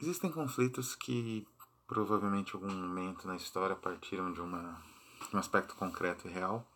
Existem 0.00 0.30
conflitos 0.30 0.94
que 0.94 1.46
provavelmente 1.86 2.50
em 2.50 2.54
algum 2.54 2.72
momento 2.72 3.26
na 3.26 3.36
história 3.36 3.74
partiram 3.74 4.32
de, 4.32 4.40
uma, 4.40 4.80
de 5.28 5.36
um 5.36 5.38
aspecto 5.38 5.74
concreto 5.74 6.26
e 6.26 6.30
real, 6.30 6.66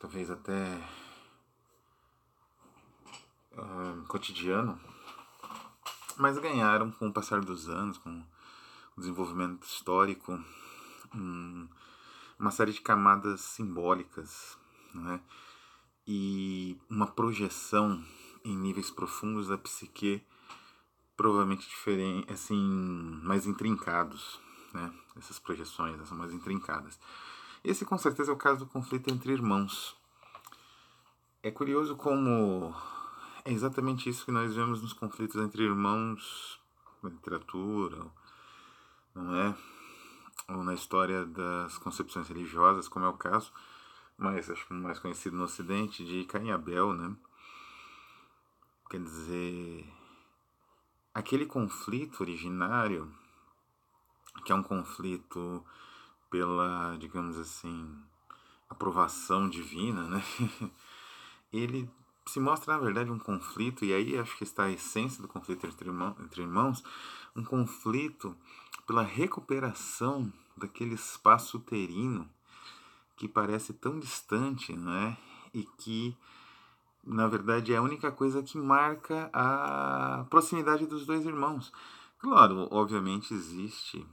talvez 0.00 0.30
até 0.30 0.80
uh, 3.52 4.06
cotidiano, 4.06 4.80
mas 6.16 6.38
ganharam 6.38 6.90
com 6.90 7.08
o 7.08 7.12
passar 7.12 7.40
dos 7.40 7.68
anos, 7.68 7.98
com 7.98 8.22
o 8.96 9.00
desenvolvimento 9.00 9.64
histórico, 9.64 10.32
um, 11.14 11.68
uma 12.40 12.50
série 12.50 12.72
de 12.72 12.80
camadas 12.80 13.42
simbólicas 13.42 14.58
né? 14.94 15.20
e 16.06 16.76
uma 16.88 17.06
projeção 17.06 18.02
em 18.42 18.56
níveis 18.56 18.90
profundos 18.90 19.48
da 19.48 19.58
psique 19.58 20.24
provavelmente 21.14 21.68
diferente, 21.68 22.32
assim, 22.32 22.56
mais 23.22 23.46
intrincados, 23.46 24.40
né? 24.72 24.90
Essas 25.18 25.38
projeções 25.38 26.08
são 26.08 26.16
mais 26.16 26.32
intrincadas. 26.32 26.98
Esse 27.62 27.84
com 27.84 27.98
certeza 27.98 28.30
é 28.30 28.34
o 28.34 28.38
caso 28.38 28.60
do 28.60 28.66
conflito 28.66 29.12
entre 29.12 29.30
irmãos. 29.30 29.94
É 31.42 31.50
curioso 31.50 31.94
como 31.94 32.74
é 33.44 33.52
exatamente 33.52 34.08
isso 34.08 34.24
que 34.24 34.32
nós 34.32 34.54
vemos 34.54 34.80
nos 34.80 34.94
conflitos 34.94 35.36
entre 35.36 35.62
irmãos 35.62 36.58
na 37.02 37.10
literatura, 37.10 38.10
não 39.14 39.36
é? 39.36 39.54
Ou 40.50 40.64
na 40.64 40.74
história 40.74 41.24
das 41.24 41.78
concepções 41.78 42.28
religiosas, 42.28 42.88
como 42.88 43.06
é 43.06 43.08
o 43.08 43.16
caso, 43.16 43.52
mas 44.16 44.50
acho 44.50 44.72
mais 44.74 44.98
conhecido 44.98 45.36
no 45.36 45.44
Ocidente, 45.44 46.04
de 46.04 46.24
Caim 46.24 46.48
e 46.48 46.52
Abel, 46.52 46.92
né? 46.92 47.14
Quer 48.90 49.00
dizer, 49.00 49.86
aquele 51.14 51.46
conflito 51.46 52.20
originário, 52.20 53.12
que 54.44 54.52
é 54.52 54.54
um 54.54 54.62
conflito 54.62 55.64
pela, 56.28 56.96
digamos 56.96 57.38
assim, 57.38 57.96
aprovação 58.68 59.48
divina, 59.48 60.08
né? 60.08 60.22
Ele 61.52 61.88
se 62.26 62.38
mostra, 62.38 62.74
na 62.74 62.80
verdade, 62.80 63.10
um 63.10 63.18
conflito, 63.18 63.84
e 63.84 63.92
aí 63.92 64.16
acho 64.18 64.36
que 64.36 64.44
está 64.44 64.64
a 64.64 64.70
essência 64.70 65.20
do 65.20 65.28
conflito 65.28 65.66
entre, 65.66 65.88
irmão, 65.88 66.16
entre 66.20 66.42
irmãos, 66.42 66.82
um 67.34 67.42
conflito 67.42 68.36
pela 68.90 69.04
recuperação 69.04 70.32
daquele 70.56 70.96
espaço 70.96 71.58
uterino 71.58 72.28
que 73.16 73.28
parece 73.28 73.72
tão 73.72 74.00
distante, 74.00 74.72
né? 74.72 75.16
E 75.54 75.62
que 75.78 76.16
na 77.04 77.28
verdade, 77.28 77.72
é 77.72 77.76
a 77.76 77.82
única 77.82 78.10
coisa 78.10 78.42
que 78.42 78.58
marca 78.58 79.30
a 79.32 80.26
proximidade 80.28 80.86
dos 80.86 81.06
dois 81.06 81.24
irmãos. 81.24 81.72
Claro, 82.18 82.66
obviamente 82.72 83.32
existe 83.32 84.04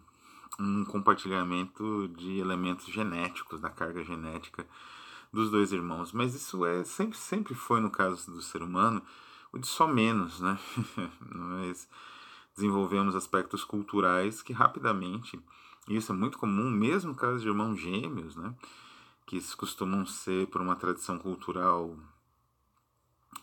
um 0.60 0.86
compartilhamento 0.86 2.08
de 2.10 2.38
elementos 2.38 2.86
genéticos, 2.86 3.60
da 3.60 3.72
carga 3.72 4.04
genética 4.04 4.64
dos 5.34 5.50
dois 5.50 5.72
irmãos, 5.72 6.12
mas 6.12 6.36
isso 6.36 6.64
é 6.68 6.84
sempre, 6.84 7.18
sempre 7.18 7.56
foi 7.56 7.82
no 7.82 7.90
caso 7.90 8.30
do 8.32 8.44
ser 8.44 8.62
humano 8.62 9.02
o 9.52 9.58
de 9.58 9.66
só 9.66 9.88
menos, 9.88 10.40
né? 10.40 10.60
Nós 11.34 11.88
desenvolvemos 12.58 13.16
aspectos 13.16 13.64
culturais 13.64 14.42
que 14.42 14.52
rapidamente, 14.52 15.40
e 15.88 15.96
isso 15.96 16.12
é 16.12 16.16
muito 16.16 16.40
comum, 16.40 16.70
mesmo 16.70 17.12
no 17.12 17.16
caso 17.16 17.40
de 17.40 17.48
irmãos 17.48 17.80
gêmeos, 17.80 18.36
né? 18.36 18.54
Que 19.28 19.40
costumam 19.56 20.06
ser 20.06 20.48
por 20.48 20.60
uma 20.60 20.76
tradição 20.76 21.20
cultural 21.20 21.96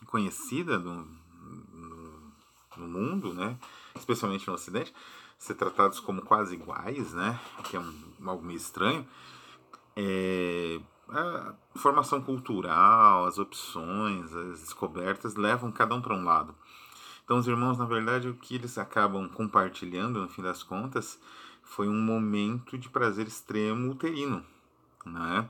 conhecida 0.07 0.77
no, 0.77 1.07
no, 1.73 2.31
no, 2.77 2.87
mundo, 2.87 3.33
né? 3.33 3.57
especialmente 3.95 4.47
no 4.47 4.53
Ocidente, 4.53 4.93
ser 5.37 5.55
tratados 5.55 5.99
como 5.99 6.21
quase 6.21 6.55
iguais, 6.55 7.13
né? 7.13 7.39
que 7.63 7.77
é 7.77 7.79
um, 7.79 7.93
algo 8.25 8.43
meio 8.43 8.57
estranho. 8.57 9.07
É, 9.95 10.79
a 11.09 11.53
formação 11.75 12.21
cultural, 12.21 13.25
as 13.25 13.37
opções, 13.37 14.33
as 14.35 14.59
descobertas 14.59 15.35
levam 15.35 15.71
cada 15.71 15.95
um 15.95 16.01
para 16.01 16.15
um 16.15 16.23
lado. 16.23 16.53
Então, 17.25 17.39
os 17.39 17.47
irmãos, 17.47 17.77
na 17.77 17.85
verdade, 17.85 18.29
o 18.29 18.35
que 18.35 18.55
eles 18.55 18.77
acabam 18.77 19.27
compartilhando, 19.27 20.21
no 20.21 20.29
fim 20.29 20.43
das 20.43 20.61
contas, 20.61 21.19
foi 21.63 21.89
um 21.89 21.99
momento 21.99 22.77
de 22.77 22.87
prazer 22.87 23.27
extremo 23.27 23.91
uterino. 23.91 24.45
Né? 25.03 25.49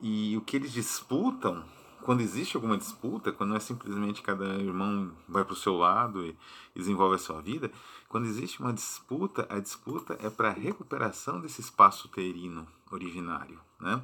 E 0.00 0.36
o 0.36 0.40
que 0.40 0.56
eles 0.56 0.72
disputam 0.72 1.62
quando 2.02 2.20
existe 2.20 2.56
alguma 2.56 2.78
disputa, 2.78 3.32
quando 3.32 3.50
não 3.50 3.56
é 3.56 3.60
simplesmente 3.60 4.22
cada 4.22 4.44
irmão 4.56 5.12
vai 5.28 5.44
para 5.44 5.54
o 5.54 5.56
seu 5.56 5.76
lado 5.76 6.24
e 6.24 6.36
desenvolve 6.74 7.16
a 7.16 7.18
sua 7.18 7.42
vida, 7.42 7.70
quando 8.08 8.26
existe 8.26 8.60
uma 8.60 8.72
disputa, 8.72 9.46
a 9.50 9.58
disputa 9.58 10.16
é 10.22 10.30
para 10.30 10.50
a 10.50 10.52
recuperação 10.52 11.40
desse 11.40 11.60
espaço 11.60 12.06
uterino 12.06 12.66
originário, 12.92 13.58
né? 13.80 14.00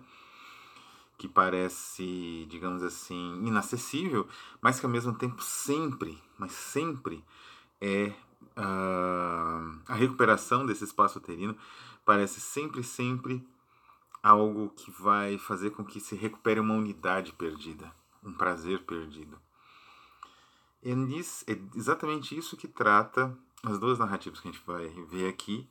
Que 1.23 1.29
parece, 1.29 2.49
digamos 2.51 2.83
assim, 2.83 3.47
inacessível, 3.47 4.27
mas 4.61 4.81
que 4.81 4.87
ao 4.87 4.91
mesmo 4.91 5.15
tempo 5.15 5.41
sempre, 5.41 6.21
mas 6.37 6.51
sempre 6.51 7.25
é 7.81 8.13
uh, 8.57 9.81
a 9.87 9.95
recuperação 9.95 10.67
desse 10.67 10.83
espaço 10.83 11.19
uterino 11.19 11.57
parece 12.05 12.41
sempre, 12.41 12.83
sempre 12.83 13.47
algo 14.21 14.71
que 14.71 14.91
vai 14.91 15.39
fazer 15.39 15.71
com 15.71 15.85
que 15.85 16.01
se 16.01 16.17
recupere 16.17 16.59
uma 16.59 16.75
unidade 16.75 17.33
perdida, 17.35 17.93
um 18.21 18.33
prazer 18.33 18.83
perdido. 18.83 19.39
E 20.83 20.91
é 20.91 20.97
exatamente 21.77 22.37
isso 22.37 22.57
que 22.57 22.67
trata 22.67 23.33
as 23.63 23.79
duas 23.79 23.97
narrativas 23.97 24.41
que 24.41 24.49
a 24.49 24.51
gente 24.51 24.67
vai 24.67 24.89
ver 25.09 25.29
aqui. 25.29 25.69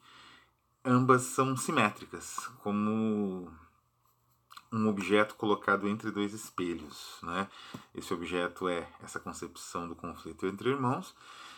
Ambas 0.86 1.24
são 1.24 1.58
simétricas, 1.58 2.38
como 2.64 3.52
um 4.72 4.88
objeto 4.88 5.36
colocado 5.36 5.88
entre 5.88 6.12
dois 6.12 6.34
espelhos. 6.34 7.18
Né? 7.22 7.48
Esse 7.94 8.14
objeto 8.14 8.68
é 8.68 8.88
essa 9.04 9.20
concepção 9.20 9.88
do 9.88 9.96
conflito 9.96 10.46
entre 10.46 10.70
irmãos, 10.70 11.14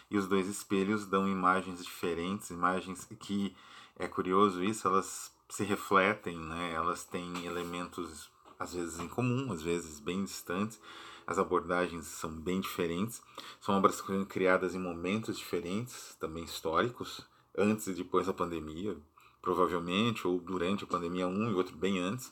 e 0.09 0.17
os 0.17 0.27
dois 0.27 0.47
espelhos 0.47 1.05
dão 1.05 1.27
imagens 1.27 1.83
diferentes, 1.83 2.49
imagens 2.49 3.07
que, 3.19 3.55
é 3.97 4.07
curioso 4.07 4.63
isso, 4.63 4.87
elas 4.87 5.31
se 5.47 5.63
refletem, 5.63 6.37
né? 6.37 6.73
elas 6.73 7.03
têm 7.03 7.45
elementos 7.45 8.31
às 8.59 8.73
vezes 8.73 8.99
em 8.99 9.07
comum, 9.07 9.51
às 9.51 9.61
vezes 9.61 9.99
bem 9.99 10.23
distantes. 10.23 10.79
As 11.25 11.37
abordagens 11.37 12.05
são 12.07 12.31
bem 12.31 12.59
diferentes. 12.59 13.21
São 13.61 13.75
obras 13.75 14.01
criadas 14.27 14.75
em 14.75 14.79
momentos 14.79 15.37
diferentes, 15.37 16.15
também 16.19 16.43
históricos, 16.43 17.25
antes 17.57 17.87
e 17.87 17.93
depois 17.93 18.27
da 18.27 18.33
pandemia, 18.33 18.97
provavelmente, 19.41 20.27
ou 20.27 20.39
durante 20.39 20.83
a 20.83 20.87
pandemia, 20.87 21.27
um 21.27 21.49
e 21.49 21.53
outro 21.53 21.75
bem 21.75 21.99
antes. 21.99 22.31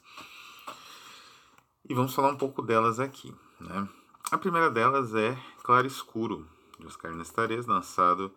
E 1.87 1.93
vamos 1.93 2.13
falar 2.13 2.29
um 2.29 2.37
pouco 2.37 2.61
delas 2.61 2.99
aqui. 2.99 3.33
Né? 3.59 3.87
A 4.31 4.37
primeira 4.37 4.69
delas 4.69 5.13
é 5.15 5.37
Claro 5.63 5.87
Escuro, 5.87 6.47
de 6.79 6.85
Oscar 6.85 7.13
Nestares, 7.13 7.65
lançado 7.65 8.31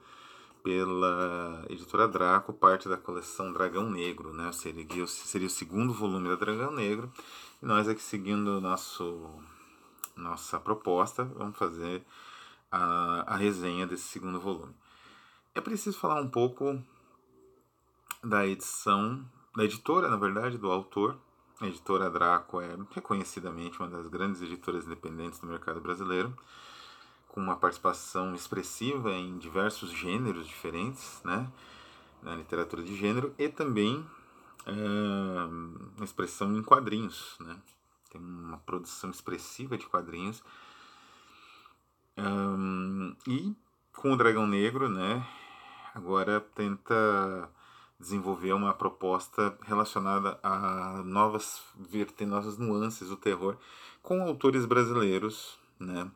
pela 0.62 1.64
editora 1.68 2.08
Draco, 2.08 2.52
parte 2.54 2.88
da 2.88 2.96
coleção 2.96 3.52
Dragão 3.52 3.90
Negro, 3.90 4.32
né? 4.32 4.50
Seria, 4.50 5.06
seria 5.06 5.46
o 5.46 5.50
segundo 5.50 5.92
volume 5.92 6.30
da 6.30 6.36
Dragão 6.36 6.70
Negro. 6.70 7.12
E 7.62 7.66
nós 7.66 7.86
aqui 7.86 8.02
seguindo 8.02 8.62
nosso, 8.62 9.28
nossa 10.16 10.58
proposta, 10.58 11.22
vamos 11.22 11.58
fazer 11.58 12.02
a, 12.72 13.34
a 13.34 13.36
resenha 13.36 13.86
desse 13.86 14.04
segundo 14.04 14.40
volume. 14.40 14.74
É 15.54 15.60
preciso 15.60 15.98
falar 15.98 16.20
um 16.20 16.28
pouco 16.28 16.82
da 18.22 18.46
edição, 18.46 19.22
da 19.54 19.64
editora, 19.64 20.08
na 20.08 20.16
verdade, 20.16 20.56
do 20.56 20.72
autor. 20.72 21.16
A 21.60 21.66
editora 21.66 22.10
Draco 22.10 22.60
é 22.60 22.76
reconhecidamente 22.92 23.78
uma 23.78 23.88
das 23.88 24.08
grandes 24.08 24.42
editoras 24.42 24.86
independentes 24.86 25.38
do 25.38 25.46
mercado 25.46 25.80
brasileiro 25.80 26.36
com 27.28 27.40
uma 27.40 27.56
participação 27.56 28.34
expressiva 28.34 29.12
em 29.12 29.38
diversos 29.38 29.90
gêneros 29.90 30.46
diferentes, 30.46 31.20
né? 31.24 31.50
na 32.22 32.34
literatura 32.34 32.82
de 32.82 32.94
gênero, 32.96 33.34
e 33.38 33.48
também 33.48 34.04
uma 35.96 36.04
expressão 36.04 36.56
em 36.56 36.62
quadrinhos. 36.62 37.36
Né? 37.40 37.56
Tem 38.10 38.20
uma 38.20 38.58
produção 38.58 39.10
expressiva 39.10 39.76
de 39.76 39.86
quadrinhos. 39.86 40.42
Um, 42.16 43.14
e 43.26 43.54
com 43.92 44.12
o 44.12 44.16
Dragão 44.16 44.46
Negro, 44.46 44.88
né, 44.88 45.26
agora 45.94 46.40
tenta 46.40 47.50
desenvolver 47.98 48.52
uma 48.52 48.74
proposta 48.74 49.56
relacionada 49.62 50.38
a 50.42 51.02
novas 51.04 51.62
vertenosas 51.76 52.58
nuances 52.58 53.08
do 53.08 53.16
terror 53.16 53.56
com 54.02 54.22
autores 54.22 54.66
brasileiros, 54.66 55.58
né, 55.78 56.10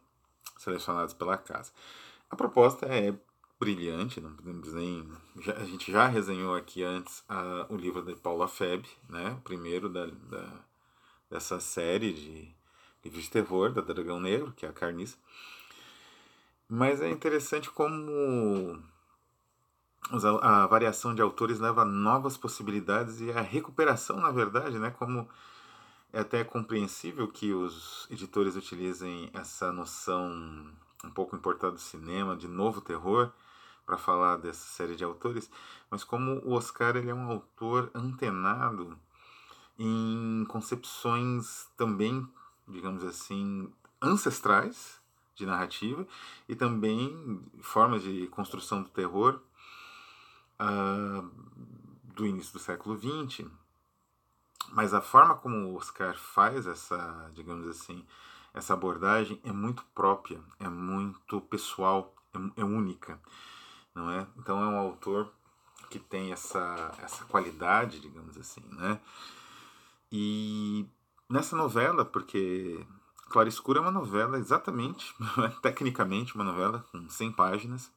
selecionados 0.57 1.15
pela 1.15 1.39
casa. 1.39 1.73
A 2.31 2.37
proposta 2.37 2.87
é 2.87 3.15
brilhante, 3.59 4.21
não 4.21 4.33
podemos 4.35 4.73
nem. 4.73 5.11
Já, 5.41 5.55
a 5.55 5.65
gente 5.65 5.91
já 5.91 6.07
resenhou 6.07 6.55
aqui 6.55 6.83
antes 6.83 7.25
a, 7.29 7.67
o 7.69 7.77
livro 7.77 8.03
de 8.03 8.15
Paula 8.15 8.47
Feb, 8.47 8.87
né? 9.09 9.31
o 9.39 9.41
primeiro 9.41 9.89
da, 9.89 10.07
da, 10.07 10.61
dessa 11.31 11.59
série 11.59 12.13
de 12.13 12.55
livros 13.05 13.25
de 13.25 13.31
terror 13.31 13.73
da 13.73 13.81
Dragão 13.81 14.21
Negro, 14.21 14.53
que 14.53 14.65
é 14.65 14.69
a 14.69 14.73
Carniça. 14.73 15.17
Mas 16.69 17.01
é 17.01 17.09
interessante 17.09 17.71
como 17.71 18.81
a 20.41 20.67
variação 20.67 21.15
de 21.15 21.21
autores 21.21 21.59
leva 21.59 21.83
a 21.83 21.85
novas 21.85 22.37
possibilidades 22.37 23.21
e 23.21 23.31
a 23.31 23.41
recuperação, 23.41 24.21
na 24.21 24.31
verdade, 24.31 24.79
né, 24.79 24.91
como 24.91 25.29
é 26.13 26.21
até 26.21 26.43
compreensível 26.43 27.29
que 27.29 27.53
os 27.53 28.07
editores 28.11 28.57
utilizem 28.57 29.31
essa 29.35 29.71
noção 29.73 30.67
um 31.05 31.11
pouco 31.11 31.37
importada 31.37 31.73
do 31.73 31.81
cinema 31.81 32.37
de 32.37 32.49
novo 32.49 32.81
terror 32.81 33.31
para 33.85 33.97
falar 33.97 34.37
dessa 34.37 34.67
série 34.67 34.97
de 34.97 35.05
autores, 35.05 35.51
mas 35.91 36.05
como 36.05 36.41
o 36.45 36.53
Oscar 36.53 36.97
ele 36.97 37.11
é 37.11 37.15
um 37.15 37.31
autor 37.31 37.91
antenado 37.95 38.99
em 39.79 40.45
concepções 40.49 41.69
também, 41.77 42.27
digamos 42.67 43.05
assim, 43.05 43.73
ancestrais 44.01 45.01
de 45.35 45.47
narrativa 45.47 46.07
e 46.49 46.57
também 46.57 47.41
formas 47.61 48.03
de 48.03 48.27
construção 48.29 48.83
do 48.83 48.89
terror 48.89 49.41
uh, 50.61 51.31
do 52.15 52.27
início 52.27 52.53
do 52.53 52.59
século 52.59 52.99
XX. 52.99 53.47
Mas 54.73 54.93
a 54.93 55.01
forma 55.01 55.35
como 55.37 55.57
o 55.57 55.77
Oscar 55.77 56.17
faz 56.17 56.67
essa, 56.67 57.31
digamos 57.35 57.67
assim, 57.69 58.05
essa 58.53 58.75
abordagem 58.75 59.41
é 59.45 59.53
muito 59.53 59.85
própria, 59.95 60.41
é 60.61 60.69
muito 60.69 61.41
pessoal, 61.43 62.15
é, 62.35 62.61
é 62.61 62.65
única, 62.65 63.19
não 63.95 64.11
é? 64.11 64.27
Então 64.37 64.63
é 64.63 64.67
um 64.67 64.77
autor 64.77 65.33
que 65.89 65.99
tem 65.99 66.33
essa, 66.33 66.93
essa 67.03 67.25
qualidade, 67.25 68.01
digamos 68.01 68.37
assim, 68.37 68.63
né? 68.73 69.01
E 70.13 70.87
nessa 71.29 71.57
novela, 71.57 72.05
porque 72.05 72.85
Clara 73.29 73.49
Escura 73.49 73.79
é 73.79 73.83
uma 73.83 73.91
novela 73.91 74.39
exatamente, 74.39 75.15
tecnicamente 75.63 76.35
uma 76.35 76.45
novela 76.45 76.85
com 76.91 77.09
100 77.09 77.33
páginas, 77.33 77.91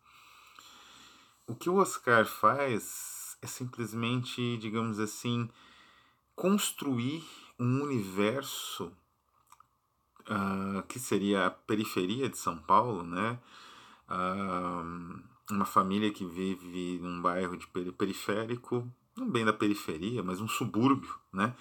o 1.48 1.56
que 1.56 1.70
o 1.70 1.76
Oscar 1.76 2.26
faz 2.26 3.38
é 3.42 3.48
simplesmente, 3.48 4.58
digamos 4.58 5.00
assim, 5.00 5.50
construir 6.36 7.24
um 7.60 7.82
universo 7.82 8.92
uh, 10.22 10.84
que 10.88 11.00
seria 11.00 11.48
a 11.48 11.52
periferia 11.52 12.30
de 12.30 12.38
São 12.38 12.58
Paulo, 12.58 13.04
né? 13.04 13.40
Uh, 14.10 15.22
uma 15.50 15.66
família 15.66 16.12
que 16.12 16.26
vive 16.26 17.00
num 17.02 17.22
bairro 17.22 17.58
de 17.58 17.68
periférico, 17.68 18.90
não 19.16 19.30
bem 19.30 19.44
da 19.44 19.54
periferia, 19.54 20.24
mas 20.24 20.40
um 20.40 20.48
subúrbio, 20.48 21.14
né? 21.32 21.56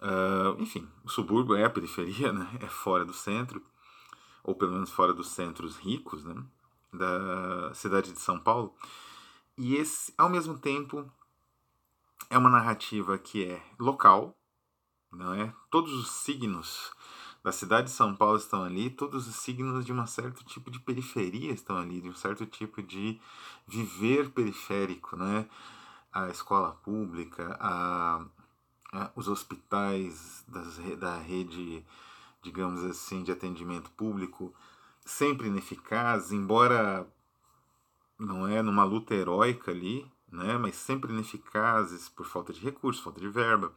Uh, 0.00 0.60
enfim, 0.60 0.88
o 1.04 1.08
subúrbio 1.08 1.56
é 1.56 1.64
a 1.64 1.70
periferia, 1.70 2.32
né? 2.34 2.48
É 2.60 2.66
fora 2.66 3.04
do 3.04 3.12
centro, 3.12 3.62
ou 4.42 4.54
pelo 4.54 4.72
menos 4.72 4.90
fora 4.90 5.12
dos 5.12 5.28
centros 5.28 5.76
ricos, 5.76 6.24
né? 6.24 6.42
Da 6.92 7.74
cidade 7.74 8.12
de 8.12 8.20
São 8.20 8.38
Paulo. 8.38 8.74
E 9.56 9.74
esse, 9.76 10.12
ao 10.16 10.28
mesmo 10.28 10.58
tempo, 10.58 11.10
é 12.28 12.36
uma 12.36 12.50
narrativa 12.50 13.18
que 13.18 13.44
é 13.44 13.62
local, 13.78 14.36
não 15.12 15.34
é? 15.34 15.52
Todos 15.70 15.92
os 15.92 16.10
signos 16.10 16.92
da 17.46 17.52
cidade 17.52 17.86
de 17.86 17.92
São 17.92 18.14
Paulo 18.14 18.36
estão 18.36 18.64
ali, 18.64 18.90
todos 18.90 19.28
os 19.28 19.36
signos 19.36 19.86
de 19.86 19.92
um 19.92 20.06
certo 20.06 20.44
tipo 20.44 20.68
de 20.68 20.80
periferia 20.80 21.52
estão 21.52 21.78
ali, 21.78 22.00
de 22.00 22.08
um 22.08 22.14
certo 22.14 22.44
tipo 22.44 22.82
de 22.82 23.20
viver 23.66 24.30
periférico, 24.30 25.16
né? 25.16 25.48
A 26.12 26.28
escola 26.28 26.72
pública, 26.72 27.56
a, 27.60 28.24
a 28.92 29.12
os 29.14 29.28
hospitais 29.28 30.44
das, 30.48 30.76
da 30.98 31.18
rede, 31.18 31.84
digamos 32.42 32.82
assim, 32.82 33.22
de 33.22 33.30
atendimento 33.30 33.90
público, 33.92 34.52
sempre 35.06 35.46
ineficaz, 35.46 36.32
embora 36.32 37.06
não 38.18 38.46
é 38.46 38.60
numa 38.60 38.84
luta 38.84 39.14
heróica 39.14 39.70
ali, 39.70 40.10
né, 40.30 40.58
mas 40.58 40.74
sempre 40.74 41.12
ineficazes 41.12 42.08
por 42.08 42.26
falta 42.26 42.52
de 42.52 42.60
recursos, 42.60 43.02
falta 43.02 43.20
de 43.20 43.28
verba. 43.28 43.72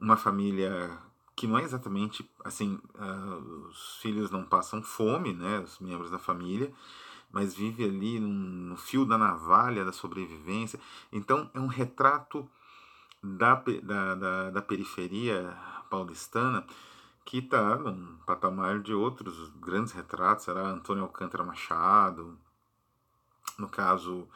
Uma 0.00 0.16
família 0.16 0.98
que 1.36 1.46
não 1.46 1.58
é 1.58 1.62
exatamente 1.62 2.28
assim, 2.42 2.80
uh, 2.94 3.68
os 3.68 3.98
filhos 4.00 4.30
não 4.30 4.42
passam 4.42 4.82
fome, 4.82 5.34
né, 5.34 5.60
os 5.60 5.78
membros 5.78 6.10
da 6.10 6.18
família, 6.18 6.72
mas 7.30 7.54
vive 7.54 7.84
ali 7.84 8.18
no, 8.18 8.76
fio 8.76 9.04
da 9.04 9.18
navalha 9.18 9.84
da 9.84 9.92
sobrevivência. 9.92 10.80
Então 11.12 11.50
é 11.52 11.60
um 11.60 11.66
retrato 11.66 12.48
da, 13.22 13.54
da, 13.82 14.14
da, 14.14 14.50
da 14.50 14.62
periferia 14.62 15.54
paulistana 15.90 16.66
que 17.26 17.38
está 17.38 17.76
num 17.76 18.16
patamar 18.24 18.80
de 18.80 18.94
outros 18.94 19.50
grandes 19.60 19.92
retratos, 19.92 20.44
será 20.44 20.62
Antônio 20.62 21.02
Alcântara 21.02 21.42
Machado, 21.42 22.38
no 23.58 23.68
caso 23.68 24.28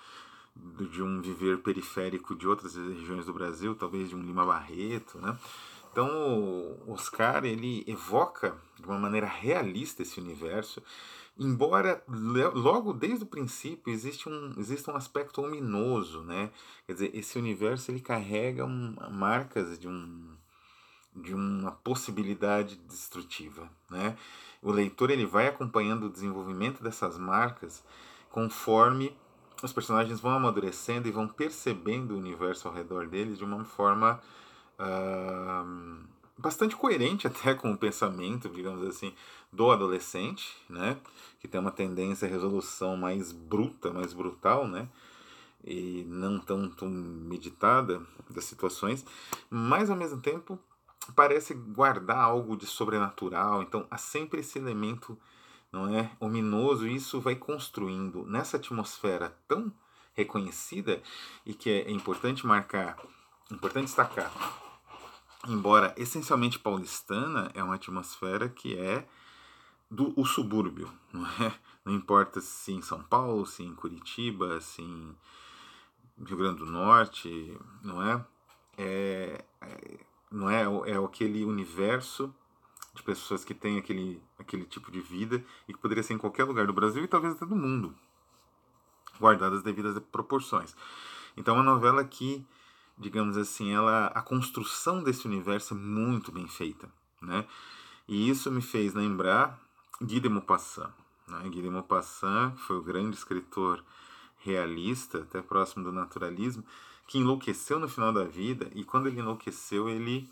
de 0.90 1.00
um 1.00 1.22
viver 1.22 1.62
periférico 1.62 2.34
de 2.34 2.48
outras 2.48 2.74
regiões 2.74 3.24
do 3.24 3.32
Brasil, 3.32 3.76
talvez 3.76 4.08
de 4.08 4.16
um 4.16 4.22
Lima 4.22 4.44
Barreto, 4.44 5.18
né? 5.18 5.38
Então, 5.92 6.08
o 6.86 6.92
Oscar, 6.92 7.44
ele 7.44 7.84
evoca 7.86 8.56
de 8.78 8.86
uma 8.86 8.98
maneira 8.98 9.26
realista 9.26 10.02
esse 10.02 10.20
universo, 10.20 10.82
embora 11.38 12.02
logo 12.08 12.92
desde 12.92 13.22
o 13.22 13.26
princípio 13.26 13.92
existe 13.92 14.28
um, 14.28 14.52
existe 14.58 14.90
um 14.90 14.96
aspecto 14.96 15.42
ominoso, 15.42 16.22
né? 16.22 16.50
Quer 16.86 16.92
dizer, 16.94 17.16
esse 17.16 17.38
universo 17.38 17.90
ele 17.90 18.00
carrega 18.00 18.64
um, 18.64 18.96
marcas 19.10 19.78
de, 19.78 19.88
um, 19.88 20.36
de 21.14 21.34
uma 21.34 21.72
possibilidade 21.72 22.76
destrutiva, 22.76 23.68
né? 23.90 24.16
O 24.62 24.70
leitor 24.70 25.10
ele 25.10 25.26
vai 25.26 25.48
acompanhando 25.48 26.06
o 26.06 26.10
desenvolvimento 26.10 26.82
dessas 26.82 27.18
marcas 27.18 27.82
conforme 28.30 29.16
os 29.62 29.72
personagens 29.72 30.20
vão 30.20 30.32
amadurecendo 30.32 31.08
e 31.08 31.10
vão 31.10 31.26
percebendo 31.28 32.14
o 32.14 32.18
universo 32.18 32.68
ao 32.68 32.74
redor 32.74 33.06
deles 33.08 33.38
de 33.38 33.44
uma 33.44 33.64
forma 33.64 34.20
uh, 34.78 36.06
bastante 36.38 36.76
coerente 36.76 37.26
até 37.26 37.52
com 37.56 37.72
o 37.72 37.78
pensamento, 37.78 38.48
digamos 38.48 38.86
assim, 38.86 39.14
do 39.52 39.70
adolescente, 39.70 40.56
né? 40.68 40.96
Que 41.40 41.48
tem 41.48 41.60
uma 41.60 41.70
tendência 41.70 42.26
à 42.26 42.30
resolução 42.30 42.96
mais 42.96 43.32
bruta, 43.32 43.92
mais 43.92 44.12
brutal, 44.12 44.66
né? 44.66 44.88
E 45.62 46.06
não 46.08 46.38
tanto 46.38 46.86
meditada 46.86 48.00
das 48.30 48.44
situações, 48.44 49.04
mas 49.50 49.90
ao 49.90 49.96
mesmo 49.96 50.20
tempo 50.20 50.58
parece 51.14 51.54
guardar 51.54 52.18
algo 52.18 52.56
de 52.56 52.66
sobrenatural. 52.66 53.62
Então 53.62 53.86
há 53.90 53.98
sempre 53.98 54.40
esse 54.40 54.58
elemento 54.58 55.18
não 55.72 55.88
é 55.94 56.10
ominoso, 56.18 56.86
e 56.86 56.96
isso 56.96 57.20
vai 57.20 57.36
construindo 57.36 58.24
nessa 58.26 58.56
atmosfera 58.56 59.36
tão 59.46 59.72
reconhecida 60.14 61.00
e 61.46 61.54
que 61.54 61.70
é 61.70 61.90
importante 61.90 62.46
marcar, 62.46 62.98
importante 63.50 63.86
destacar. 63.86 64.32
Embora 65.48 65.94
essencialmente 65.96 66.58
paulistana, 66.58 67.50
é 67.54 67.62
uma 67.62 67.76
atmosfera 67.76 68.48
que 68.48 68.76
é 68.76 69.06
do 69.90 70.12
o 70.16 70.24
subúrbio, 70.24 70.92
não 71.12 71.26
é? 71.26 71.54
Não 71.84 71.94
importa 71.94 72.40
se 72.40 72.72
em 72.72 72.82
São 72.82 73.02
Paulo, 73.02 73.46
se 73.46 73.62
em 73.62 73.74
Curitiba, 73.74 74.60
se 74.60 74.82
em 74.82 75.16
Rio 76.24 76.36
Grande 76.36 76.58
do 76.58 76.66
Norte, 76.66 77.58
não 77.82 78.02
é? 78.02 78.24
É, 78.76 79.44
é 79.62 79.98
não 80.30 80.48
é, 80.48 80.62
é 80.90 81.04
aquele 81.04 81.44
universo 81.44 82.32
de 82.94 83.02
pessoas 83.02 83.44
que 83.44 83.54
têm 83.54 83.78
aquele, 83.78 84.22
aquele 84.38 84.64
tipo 84.64 84.90
de 84.90 85.00
vida 85.00 85.44
e 85.68 85.72
que 85.72 85.78
poderia 85.78 86.02
ser 86.02 86.14
em 86.14 86.18
qualquer 86.18 86.44
lugar 86.44 86.66
do 86.66 86.72
Brasil 86.72 87.02
e 87.02 87.08
talvez 87.08 87.34
até 87.34 87.46
do 87.46 87.56
mundo, 87.56 87.94
guardadas 89.18 89.58
as 89.58 89.64
devidas 89.64 89.98
proporções. 90.10 90.74
Então, 91.36 91.54
uma 91.54 91.62
novela 91.62 92.04
que, 92.04 92.44
digamos 92.98 93.36
assim, 93.36 93.72
ela, 93.72 94.06
a 94.08 94.22
construção 94.22 95.02
desse 95.02 95.26
universo 95.26 95.74
é 95.74 95.76
muito 95.76 96.32
bem 96.32 96.46
feita, 96.48 96.90
né? 97.20 97.46
E 98.08 98.28
isso 98.28 98.50
me 98.50 98.60
fez 98.60 98.92
lembrar 98.92 99.60
Guy 100.02 100.18
de 100.18 100.28
Maupassant. 100.28 100.92
Né? 101.28 101.48
Guy 101.48 101.62
de 101.62 101.70
Maupassant 101.70 102.56
foi 102.56 102.76
o 102.76 102.82
grande 102.82 103.16
escritor 103.16 103.84
realista, 104.38 105.18
até 105.18 105.40
próximo 105.40 105.84
do 105.84 105.92
naturalismo, 105.92 106.64
que 107.10 107.18
enlouqueceu 107.18 107.80
no 107.80 107.88
final 107.88 108.12
da 108.12 108.22
vida 108.22 108.70
e 108.72 108.84
quando 108.84 109.08
ele 109.08 109.18
enlouqueceu, 109.18 109.88
ele 109.88 110.30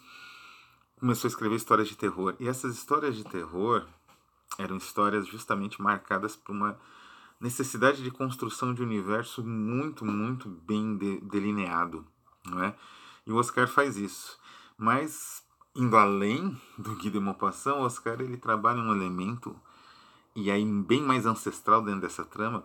começou 1.01 1.27
a 1.27 1.31
escrever 1.31 1.57
histórias 1.57 1.89
de 1.89 1.97
terror. 1.97 2.37
E 2.39 2.47
essas 2.47 2.77
histórias 2.77 3.17
de 3.17 3.25
terror 3.25 3.85
eram 4.57 4.77
histórias 4.77 5.27
justamente 5.27 5.83
marcadas 5.83 6.37
por 6.37 6.53
uma 6.53 6.79
necessidade 7.41 8.01
de 8.01 8.13
construção 8.13 8.73
de 8.73 8.81
universo 8.81 9.45
muito, 9.45 10.05
muito 10.05 10.49
bem 10.49 10.97
de, 10.97 11.19
delineado, 11.23 12.07
não 12.47 12.63
é? 12.63 12.77
E 13.27 13.33
o 13.33 13.37
Oscar 13.39 13.67
faz 13.67 13.97
isso. 13.97 14.39
Mas 14.77 15.43
indo 15.75 15.97
além 15.97 16.57
do 16.79 16.95
Guy 16.95 17.11
de 17.11 17.19
Maupassant, 17.19 17.75
o 17.75 17.83
Oscar 17.83 18.21
ele 18.21 18.37
trabalha 18.37 18.81
um 18.81 18.95
elemento 18.95 19.61
e 20.33 20.49
aí 20.49 20.65
bem 20.65 21.03
mais 21.03 21.27
ancestral 21.27 21.83
dentro 21.83 22.03
dessa 22.03 22.25
trama, 22.25 22.65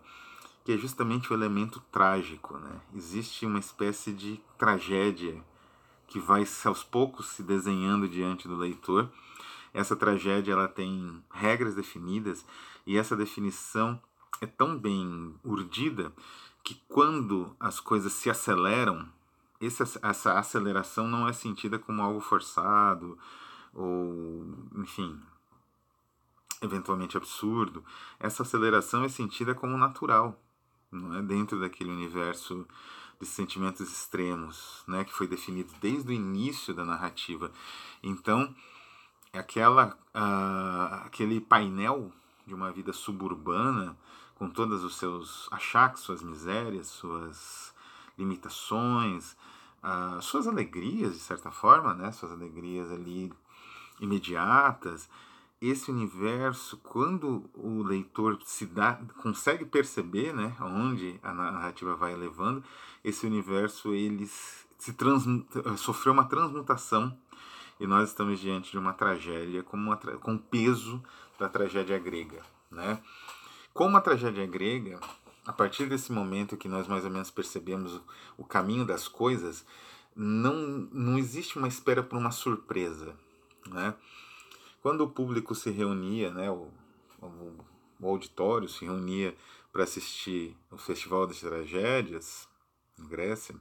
que 0.63 0.71
é 0.71 0.77
justamente 0.77 1.31
o 1.31 1.35
elemento 1.35 1.81
trágico, 1.91 2.57
né? 2.57 2.81
Existe 2.95 3.45
uma 3.45 3.59
espécie 3.59 4.13
de 4.13 4.39
tragédia 4.57 5.43
que 6.07 6.19
vai 6.19 6.45
aos 6.65 6.83
poucos 6.83 7.27
se 7.27 7.43
desenhando 7.43 8.07
diante 8.07 8.47
do 8.47 8.55
leitor. 8.55 9.09
Essa 9.73 9.95
tragédia 9.95 10.53
ela 10.53 10.67
tem 10.67 11.23
regras 11.31 11.75
definidas 11.75 12.45
e 12.85 12.97
essa 12.97 13.15
definição 13.15 14.01
é 14.39 14.45
tão 14.45 14.77
bem 14.77 15.35
urdida 15.43 16.13
que 16.63 16.81
quando 16.87 17.55
as 17.59 17.79
coisas 17.79 18.13
se 18.13 18.29
aceleram, 18.29 19.07
essa, 19.59 19.83
essa 20.01 20.39
aceleração 20.39 21.07
não 21.07 21.27
é 21.27 21.33
sentida 21.33 21.77
como 21.79 22.01
algo 22.01 22.19
forçado 22.19 23.17
ou, 23.73 24.45
enfim, 24.75 25.19
eventualmente 26.61 27.17
absurdo. 27.17 27.83
Essa 28.19 28.43
aceleração 28.43 29.03
é 29.03 29.09
sentida 29.09 29.53
como 29.55 29.77
natural, 29.77 30.39
não 30.93 31.17
é 31.17 31.21
dentro 31.21 31.59
daquele 31.59 31.91
universo 31.91 32.65
de 33.19 33.25
sentimentos 33.25 33.89
extremos, 33.89 34.83
né, 34.87 35.03
que 35.03 35.13
foi 35.13 35.27
definido 35.27 35.71
desde 35.81 36.09
o 36.09 36.13
início 36.13 36.73
da 36.73 36.83
narrativa. 36.83 37.51
Então, 38.01 38.53
aquela, 39.31 39.97
uh, 40.13 41.05
aquele 41.05 41.39
painel 41.39 42.11
de 42.45 42.53
uma 42.53 42.71
vida 42.71 42.91
suburbana, 42.91 43.97
com 44.35 44.49
todos 44.49 44.83
os 44.83 44.97
seus 44.97 45.47
achaques, 45.51 46.01
suas 46.01 46.21
misérias, 46.21 46.87
suas 46.87 47.73
limitações, 48.17 49.37
uh, 49.83 50.21
suas 50.21 50.47
alegrias, 50.47 51.13
de 51.13 51.19
certa 51.19 51.49
forma, 51.49 51.93
né, 51.93 52.11
suas 52.11 52.31
alegrias 52.31 52.91
ali 52.91 53.31
imediatas, 53.99 55.09
esse 55.69 55.89
universo, 55.89 56.77
quando 56.77 57.49
o 57.53 57.83
leitor 57.83 58.37
se 58.43 58.65
dá, 58.65 58.99
consegue 59.21 59.63
perceber, 59.63 60.33
né, 60.33 60.53
onde 60.59 61.17
a 61.23 61.33
narrativa 61.33 61.95
vai 61.95 62.13
levando, 62.15 62.61
esse 63.03 63.25
universo 63.25 63.93
ele 63.93 64.29
se 64.77 64.91
trans, 64.91 65.23
sofreu 65.77 66.11
uma 66.11 66.25
transmutação 66.25 67.17
e 67.79 67.87
nós 67.87 68.09
estamos 68.09 68.41
diante 68.41 68.71
de 68.71 68.77
uma 68.77 68.91
tragédia 68.91 69.63
com, 69.63 69.77
uma, 69.77 69.95
com 69.95 70.37
peso 70.37 71.01
da 71.39 71.47
tragédia 71.47 71.97
grega, 71.97 72.41
né? 72.69 73.01
Como 73.73 73.95
a 73.95 74.01
tragédia 74.01 74.45
grega, 74.45 74.99
a 75.45 75.53
partir 75.53 75.87
desse 75.87 76.11
momento 76.11 76.57
que 76.57 76.67
nós 76.67 76.87
mais 76.87 77.05
ou 77.05 77.09
menos 77.09 77.31
percebemos 77.31 78.01
o 78.37 78.43
caminho 78.43 78.85
das 78.85 79.07
coisas, 79.07 79.65
não, 80.13 80.89
não 80.91 81.17
existe 81.17 81.57
uma 81.57 81.67
espera 81.67 82.03
por 82.03 82.17
uma 82.17 82.31
surpresa, 82.31 83.15
né? 83.67 83.95
Quando 84.83 85.05
o 85.05 85.09
público 85.09 85.55
se 85.55 85.71
reunia, 85.71 86.29
né, 86.29 86.51
o, 86.51 86.69
o, 87.21 87.65
o 88.01 88.09
auditório 88.09 88.67
se 88.67 88.83
reunia 88.83 89.33
para 89.71 89.85
assistir 89.85 90.57
o 90.69 90.77
Festival 90.77 91.25
das 91.25 91.39
Tragédias, 91.39 92.49
em 92.99 93.07
Grécia, 93.07 93.55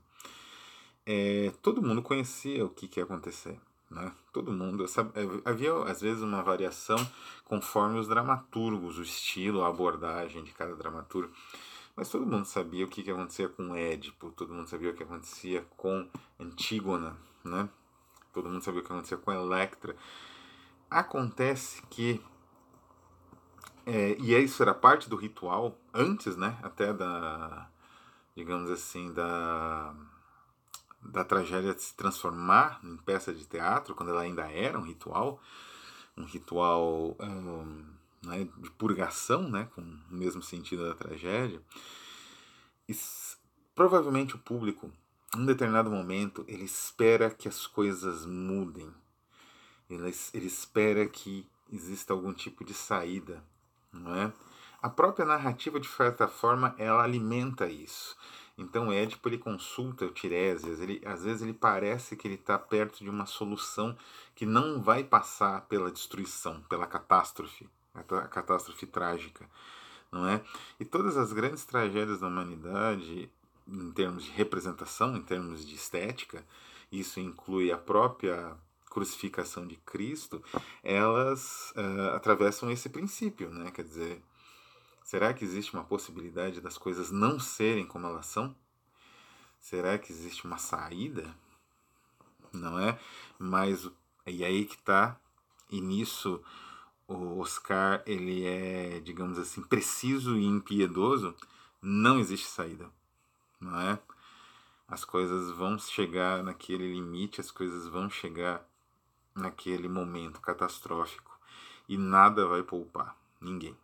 é, 1.07 1.53
todo 1.63 1.81
mundo 1.81 2.03
conhecia 2.03 2.65
o 2.65 2.69
que, 2.69 2.89
que 2.89 2.99
ia 2.99 3.05
acontecer. 3.05 3.57
Né? 3.89 4.13
Todo 4.33 4.51
mundo. 4.51 4.89
Sabe, 4.89 5.13
é, 5.15 5.49
havia, 5.49 5.73
às 5.85 6.01
vezes, 6.01 6.25
uma 6.25 6.43
variação 6.43 6.97
conforme 7.45 8.01
os 8.01 8.09
dramaturgos, 8.09 8.99
o 8.99 9.03
estilo, 9.03 9.63
a 9.63 9.69
abordagem 9.69 10.43
de 10.43 10.51
cada 10.53 10.75
dramaturgo. 10.75 11.33
Mas 11.95 12.09
todo 12.09 12.27
mundo 12.27 12.47
sabia 12.47 12.85
o 12.85 12.89
que, 12.89 13.01
que 13.01 13.13
acontecia 13.13 13.49
com 13.49 13.77
Édipo, 13.77 14.33
todo 14.33 14.53
mundo 14.53 14.67
sabia 14.67 14.91
o 14.91 14.95
que 14.95 15.05
acontecia 15.05 15.65
com 15.77 16.09
Antígona, 16.41 17.17
né? 17.45 17.69
todo 18.33 18.49
mundo 18.49 18.65
sabia 18.65 18.81
o 18.81 18.83
que 18.83 18.91
acontecia 18.91 19.19
com 19.19 19.31
Electra. 19.31 19.95
Acontece 20.93 21.81
que, 21.89 22.23
é, 23.87 24.15
e 24.19 24.37
isso 24.37 24.63
era 24.63 24.75
parte 24.75 25.09
do 25.09 25.17
ritual, 25.17 25.79
antes, 25.95 26.37
né, 26.37 26.59
até 26.63 26.93
da, 26.93 27.67
digamos 28.37 28.71
assim, 28.71 29.11
da, 29.15 29.95
da 31.01 31.25
tragédia 31.25 31.77
se 31.79 31.95
transformar 31.97 32.79
em 32.85 32.97
peça 32.99 33.33
de 33.33 33.47
teatro, 33.47 33.95
quando 33.95 34.11
ela 34.11 34.21
ainda 34.21 34.43
era 34.51 34.79
um 34.79 34.83
ritual, 34.83 35.41
um 36.15 36.25
ritual 36.25 37.17
um, 37.19 37.85
né, 38.23 38.47
de 38.59 38.71
purgação, 38.73 39.49
né, 39.49 39.71
com 39.75 39.81
o 39.81 40.15
mesmo 40.15 40.43
sentido 40.43 40.87
da 40.87 40.95
tragédia, 40.95 41.63
provavelmente 43.75 44.35
o 44.35 44.39
público, 44.39 44.93
em 45.35 45.41
um 45.41 45.47
determinado 45.47 45.91
momento, 45.91 46.45
ele 46.47 46.65
espera 46.65 47.31
que 47.31 47.49
as 47.49 47.67
coisas 47.67 48.27
mudem, 48.27 48.93
ele, 49.95 50.15
ele 50.35 50.47
espera 50.47 51.07
que 51.07 51.47
exista 51.73 52.13
algum 52.13 52.33
tipo 52.33 52.65
de 52.65 52.75
saída, 52.75 53.43
não 53.93 54.15
é? 54.15 54.33
A 54.81 54.89
própria 54.89 55.25
narrativa, 55.25 55.79
de 55.79 55.87
certa 55.89 56.27
forma, 56.27 56.75
ela 56.77 57.05
alimenta 57.05 57.69
isso. 57.69 58.17
Então 58.59 58.93
Édipo 58.93 59.29
ele 59.29 59.39
consulta 59.39 60.05
o 60.05 60.11
Tiresias, 60.11 60.81
ele, 60.81 61.01
às 61.07 61.25
vezes 61.25 61.43
ele 61.43 61.55
parece 61.55 62.17
que 62.17 62.27
ele 62.27 62.35
está 62.35 62.59
perto 62.59 63.03
de 63.03 63.09
uma 63.09 63.25
solução 63.25 63.97
que 64.35 64.45
não 64.45 64.83
vai 64.83 65.03
passar 65.03 65.63
pela 65.63 65.91
destruição, 65.91 66.61
pela 66.63 66.87
catástrofe, 66.87 67.69
a 67.95 68.03
catástrofe 68.03 68.87
trágica, 68.87 69.49
não 70.11 70.29
é? 70.29 70.43
E 70.79 70.85
todas 70.85 71.17
as 71.17 71.33
grandes 71.33 71.65
tragédias 71.65 72.21
da 72.21 72.27
humanidade, 72.27 73.31
em 73.67 73.91
termos 73.93 74.25
de 74.25 74.31
representação, 74.33 75.17
em 75.17 75.23
termos 75.23 75.67
de 75.67 75.75
estética, 75.75 76.45
isso 76.91 77.21
inclui 77.21 77.73
a 77.73 77.79
própria 77.79 78.55
crucificação 78.93 79.67
de 79.67 79.77
Cristo, 79.77 80.43
elas 80.83 81.73
uh, 81.77 82.15
atravessam 82.15 82.71
esse 82.71 82.91
princípio, 82.91 83.51
né? 83.51 83.71
Quer 83.71 83.85
dizer, 83.85 84.23
será 85.03 85.33
que 85.33 85.45
existe 85.45 85.73
uma 85.73 85.85
possibilidade 85.85 86.61
das 86.61 86.77
coisas 86.77 87.11
não 87.11 87.41
serem 87.41 87.87
como 87.87 88.07
elas 88.07 88.27
são? 88.27 88.55
Será 89.59 89.99
que 89.99 90.13
existe 90.13 90.45
uma 90.45 90.59
saída? 90.59 91.35
Não 92.53 92.79
é? 92.79 92.99
Mas 93.39 93.91
e 94.27 94.45
aí 94.45 94.67
que 94.67 94.77
tá 94.77 95.19
e 95.71 95.81
nisso 95.81 96.43
o 97.09 97.39
Oscar 97.39 98.03
ele 98.07 98.45
é, 98.45 99.01
digamos 99.01 99.39
assim, 99.39 99.63
preciso 99.63 100.37
e 100.37 100.45
impiedoso. 100.45 101.35
Não 101.81 102.21
existe 102.21 102.47
saída, 102.47 102.91
não 103.59 103.81
é? 103.81 103.99
As 104.87 105.05
coisas 105.05 105.51
vão 105.51 105.79
chegar 105.79 106.43
naquele 106.43 106.93
limite, 106.93 107.41
as 107.41 107.51
coisas 107.51 107.89
vão 107.89 108.11
chegar 108.11 108.69
naquele 109.35 109.89
momento 109.89 110.41
catastrófico 110.41 111.39
e 111.89 111.97
nada 111.97 112.47
vai 112.47 112.63
poupar 112.63 113.17
ninguém. 113.41 113.77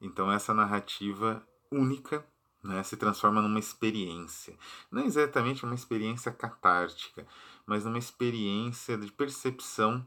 Então 0.00 0.30
essa 0.30 0.52
narrativa 0.52 1.46
única 1.70 2.24
né, 2.62 2.82
se 2.82 2.96
transforma 2.96 3.42
numa 3.42 3.58
experiência, 3.58 4.56
não 4.90 5.04
exatamente 5.04 5.64
uma 5.64 5.74
experiência 5.74 6.32
catártica, 6.32 7.26
mas 7.66 7.84
numa 7.84 7.98
experiência 7.98 8.96
de 8.96 9.12
percepção 9.12 10.06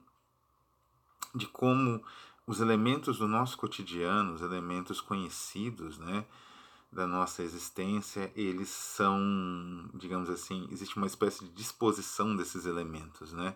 de 1.36 1.46
como 1.48 2.04
os 2.48 2.60
elementos 2.60 3.20
do 3.20 3.28
nosso 3.28 3.58
cotidiano, 3.58 4.34
os 4.34 4.42
elementos 4.42 5.00
conhecidos, 5.02 6.00
né, 6.00 6.26
da 6.92 7.06
nossa 7.06 7.44
existência, 7.44 8.32
eles 8.36 8.70
são, 8.70 9.20
digamos 9.94 10.30
assim, 10.30 10.68
existe 10.72 10.98
uma 10.98 11.08
espécie 11.08 11.44
de 11.44 11.52
disposição 11.52 12.36
desses 12.36 12.66
elementos, 12.66 13.34
né? 13.34 13.56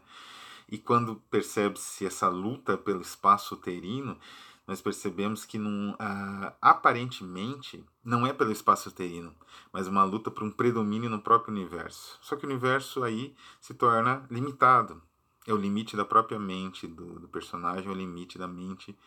E 0.69 0.77
quando 0.77 1.15
percebe-se 1.29 2.05
essa 2.05 2.29
luta 2.29 2.77
pelo 2.77 3.01
espaço 3.01 3.55
uterino, 3.55 4.17
nós 4.65 4.81
percebemos 4.81 5.43
que 5.43 5.57
num, 5.57 5.93
ah, 5.99 6.53
aparentemente 6.61 7.83
não 8.03 8.25
é 8.25 8.31
pelo 8.31 8.51
espaço 8.51 8.89
uterino, 8.89 9.35
mas 9.73 9.87
uma 9.87 10.03
luta 10.03 10.31
por 10.31 10.43
um 10.43 10.51
predomínio 10.51 11.09
no 11.09 11.21
próprio 11.21 11.53
universo. 11.53 12.17
Só 12.21 12.35
que 12.35 12.45
o 12.45 12.49
universo 12.49 13.03
aí 13.03 13.35
se 13.59 13.73
torna 13.73 14.25
limitado. 14.29 15.01
É 15.45 15.53
o 15.53 15.57
limite 15.57 15.97
da 15.97 16.05
própria 16.05 16.39
mente 16.39 16.87
do, 16.87 17.19
do 17.19 17.27
personagem, 17.27 17.87
é 17.87 17.91
o 17.91 17.95
limite 17.95 18.37
da 18.37 18.47
mente 18.47 18.97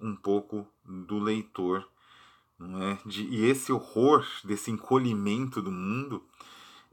um 0.00 0.14
pouco 0.14 0.66
do 0.84 1.18
leitor. 1.18 1.88
Não 2.58 2.82
é? 2.90 2.98
De, 3.06 3.22
e 3.22 3.44
esse 3.46 3.70
horror 3.70 4.26
desse 4.44 4.70
encolhimento 4.70 5.62
do 5.62 5.70
mundo 5.70 6.26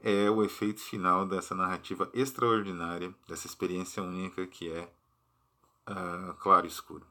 é 0.00 0.30
o 0.30 0.44
efeito 0.44 0.80
final 0.80 1.26
dessa 1.26 1.54
narrativa 1.54 2.08
extraordinária, 2.14 3.12
dessa 3.28 3.46
experiência 3.46 4.02
única 4.02 4.46
que 4.46 4.70
é 4.70 4.88
uh, 5.88 6.34
Claro 6.34 6.66
Escuro. 6.66 7.06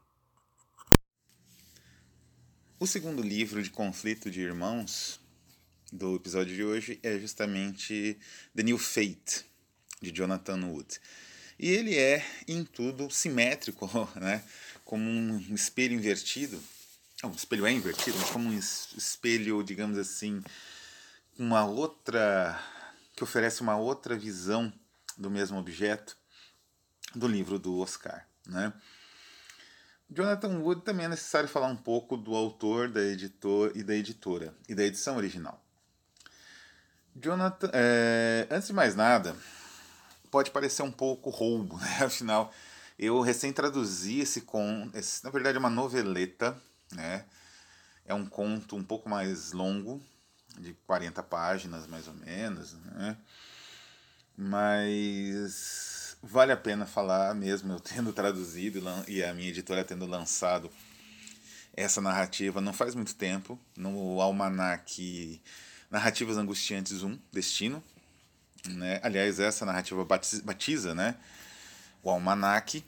O 2.78 2.86
segundo 2.86 3.22
livro 3.22 3.62
de 3.62 3.70
conflito 3.70 4.30
de 4.30 4.40
irmãos 4.40 5.20
do 5.92 6.16
episódio 6.16 6.54
de 6.54 6.64
hoje 6.64 7.00
é 7.02 7.18
justamente 7.18 8.18
The 8.54 8.62
New 8.62 8.78
Fate, 8.78 9.44
de 10.00 10.10
Jonathan 10.10 10.66
Wood. 10.66 11.00
E 11.58 11.70
ele 11.70 11.96
é, 11.96 12.24
em 12.46 12.64
tudo, 12.64 13.10
simétrico, 13.10 13.88
né? 14.16 14.44
como 14.84 15.08
um 15.08 15.38
espelho 15.54 15.94
invertido. 15.94 16.62
Não, 17.22 17.30
um 17.30 17.34
espelho 17.34 17.66
é 17.66 17.72
invertido, 17.72 18.18
mas 18.18 18.30
como 18.30 18.48
um 18.48 18.52
espelho, 18.52 19.62
digamos 19.62 19.96
assim, 19.96 20.42
uma 21.38 21.64
outra 21.64 22.58
que 23.14 23.24
oferece 23.24 23.62
uma 23.62 23.76
outra 23.76 24.16
visão 24.16 24.70
do 25.16 25.30
mesmo 25.30 25.58
objeto 25.58 26.16
do 27.14 27.26
livro 27.26 27.58
do 27.58 27.78
Oscar. 27.78 28.26
Né? 28.46 28.72
Jonathan 30.10 30.58
Wood 30.58 30.82
também 30.82 31.06
é 31.06 31.08
necessário 31.08 31.48
falar 31.48 31.68
um 31.68 31.76
pouco 31.76 32.16
do 32.16 32.34
autor, 32.34 32.88
da 32.88 33.00
editor 33.02 33.72
e 33.74 33.82
da 33.82 33.94
editora 33.94 34.54
e 34.68 34.74
da 34.74 34.84
edição 34.84 35.16
original. 35.16 35.64
Jonathan, 37.14 37.70
é, 37.72 38.46
antes 38.50 38.68
de 38.68 38.74
mais 38.74 38.94
nada, 38.94 39.34
pode 40.30 40.50
parecer 40.50 40.82
um 40.82 40.92
pouco 40.92 41.30
roubo, 41.30 41.78
né? 41.80 42.04
Afinal, 42.04 42.52
eu 42.98 43.20
recém 43.20 43.52
traduzi 43.52 44.20
esse 44.20 44.42
conto, 44.42 44.92
na 45.24 45.30
verdade 45.30 45.56
é 45.56 45.58
uma 45.58 45.70
noveleta, 45.70 46.60
né? 46.92 47.24
É 48.04 48.14
um 48.14 48.26
conto 48.26 48.76
um 48.76 48.84
pouco 48.84 49.08
mais 49.08 49.52
longo, 49.52 50.02
de 50.58 50.72
40 50.86 51.22
páginas 51.22 51.86
mais 51.86 52.08
ou 52.08 52.14
menos, 52.14 52.74
né? 52.74 53.16
Mas 54.36 56.16
vale 56.22 56.52
a 56.52 56.56
pena 56.56 56.86
falar 56.86 57.34
mesmo, 57.34 57.72
eu 57.72 57.80
tendo 57.80 58.12
traduzido 58.12 58.82
e 59.08 59.22
a 59.22 59.32
minha 59.32 59.48
editora 59.48 59.84
tendo 59.84 60.06
lançado 60.06 60.70
essa 61.76 62.00
narrativa 62.00 62.60
não 62.60 62.72
faz 62.72 62.94
muito 62.94 63.14
tempo, 63.14 63.58
no 63.76 64.20
Almanac 64.20 65.42
Narrativas 65.90 66.38
Angustiantes 66.38 67.02
1, 67.02 67.18
Destino. 67.30 67.84
Né? 68.66 68.98
Aliás, 69.02 69.38
essa 69.38 69.64
narrativa 69.64 70.04
batiza 70.42 70.94
né? 70.94 71.16
o 72.02 72.10
Almanac. 72.10 72.82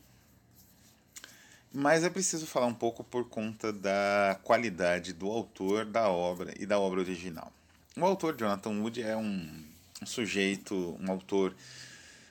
Mas 1.81 2.03
é 2.03 2.11
preciso 2.11 2.45
falar 2.45 2.67
um 2.67 2.75
pouco 2.75 3.05
por 3.05 3.29
conta 3.29 3.73
da 3.73 4.37
qualidade 4.43 5.13
do 5.13 5.31
autor 5.31 5.85
da 5.85 6.09
obra 6.09 6.53
e 6.59 6.67
da 6.67 6.77
obra 6.77 6.99
original. 6.99 7.53
O 7.97 8.05
autor 8.05 8.35
Jonathan 8.37 8.81
Wood 8.81 9.01
é 9.01 9.17
um, 9.17 9.65
sujeito, 10.05 10.99
um 11.01 11.09
autor 11.09 11.55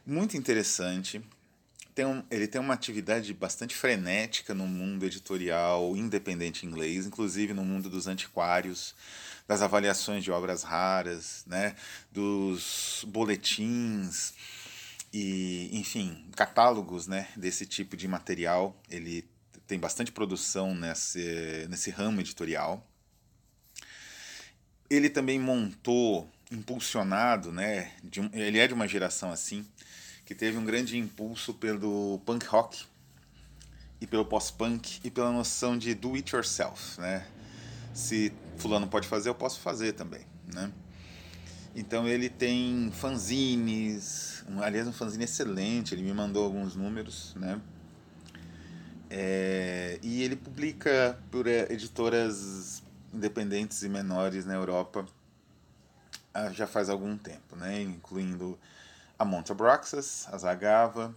muito 0.06 0.36
interessante, 0.36 1.22
tem 1.96 2.06
um, 2.06 2.22
ele 2.30 2.46
tem 2.46 2.60
uma 2.60 2.74
atividade 2.74 3.34
bastante 3.34 3.74
frenética 3.74 4.54
no 4.54 4.68
mundo 4.68 5.06
editorial 5.06 5.96
independente 5.96 6.66
inglês, 6.66 7.06
inclusive 7.06 7.54
no 7.54 7.64
mundo 7.64 7.90
dos 7.90 8.06
antiquários, 8.06 8.94
das 9.48 9.62
avaliações 9.62 10.26
de 10.26 10.30
obras 10.30 10.64
raras, 10.64 11.46
né, 11.48 11.74
dos 12.12 13.06
boletins 13.08 14.34
e, 15.14 15.70
enfim, 15.72 16.26
catálogos, 16.36 17.08
né, 17.08 17.30
desse 17.38 17.66
tipo 17.66 17.96
de 17.96 18.10
material. 18.10 18.76
Ele 18.90 19.26
tem 19.68 19.78
bastante 19.78 20.12
produção 20.12 20.74
nesse, 20.74 21.68
nesse 21.70 21.92
ramo 21.92 22.22
editorial. 22.22 22.86
Ele 24.90 25.10
também 25.10 25.38
montou, 25.38 26.30
impulsionado, 26.50 27.52
né, 27.52 27.92
um, 28.18 28.30
ele 28.32 28.58
é 28.58 28.68
de 28.68 28.74
uma 28.74 28.88
geração 28.88 29.32
assim, 29.32 29.66
que 30.26 30.34
teve 30.34 30.58
um 30.58 30.64
grande 30.64 30.98
impulso 30.98 31.54
pelo 31.54 32.22
punk 32.26 32.46
rock 32.46 32.86
e 34.00 34.08
pelo 34.08 34.26
pós-punk 34.26 35.02
e 35.04 35.12
pela 35.12 35.32
noção 35.32 35.78
de 35.78 35.94
do 35.94 36.16
it 36.16 36.34
yourself, 36.34 37.00
né? 37.02 37.28
Se 37.94 38.32
fulano 38.58 38.88
pode 38.88 39.08
fazer, 39.08 39.30
eu 39.30 39.36
posso 39.36 39.60
fazer 39.60 39.94
também, 39.94 40.26
né? 40.54 40.72
Então 41.76 42.08
ele 42.08 42.30
tem 42.30 42.92
fanzines, 42.94 44.44
um, 44.50 44.62
aliás 44.62 44.88
um 44.88 44.94
fanzine 44.94 45.26
excelente, 45.26 45.94
ele 45.94 46.04
me 46.04 46.14
mandou 46.14 46.46
alguns 46.46 46.76
números, 46.76 47.36
né? 47.36 47.60
É, 49.10 50.00
e 50.02 50.22
ele 50.24 50.36
publica 50.36 51.18
por 51.32 51.48
é, 51.48 51.72
editoras 51.72 52.84
independentes 53.14 53.82
e 53.84 53.90
menores 53.90 54.46
na 54.46 54.54
Europa 54.54 55.06
ah, 56.34 56.52
já 56.52 56.68
faz 56.68 56.90
algum 56.90 57.18
tempo, 57.18 57.56
né? 57.56 57.82
Incluindo 57.82 58.60
a 59.18 59.26
Montabraxas, 59.26 60.28
a 60.32 60.38
Zagava, 60.38 61.16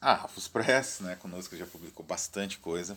a 0.00 0.14
Rafus 0.14 0.48
Press, 0.48 1.00
né, 1.00 1.14
conosco 1.16 1.56
já 1.56 1.66
publicou 1.66 2.04
bastante 2.04 2.58
coisa, 2.58 2.96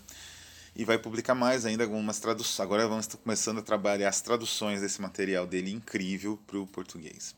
e 0.76 0.84
vai 0.84 0.98
publicar 0.98 1.36
mais 1.36 1.66
ainda 1.66 1.84
algumas 1.84 2.20
traduções. 2.20 2.60
Agora 2.60 2.88
vamos 2.88 3.08
começando 3.08 3.60
a 3.60 3.62
trabalhar 3.62 4.10
as 4.10 4.22
traduções 4.22 4.82
desse 4.82 5.02
material 5.02 5.46
dele 5.46 5.72
incrível 5.72 6.40
para 6.48 6.58
o 6.58 6.66
português. 6.66 7.36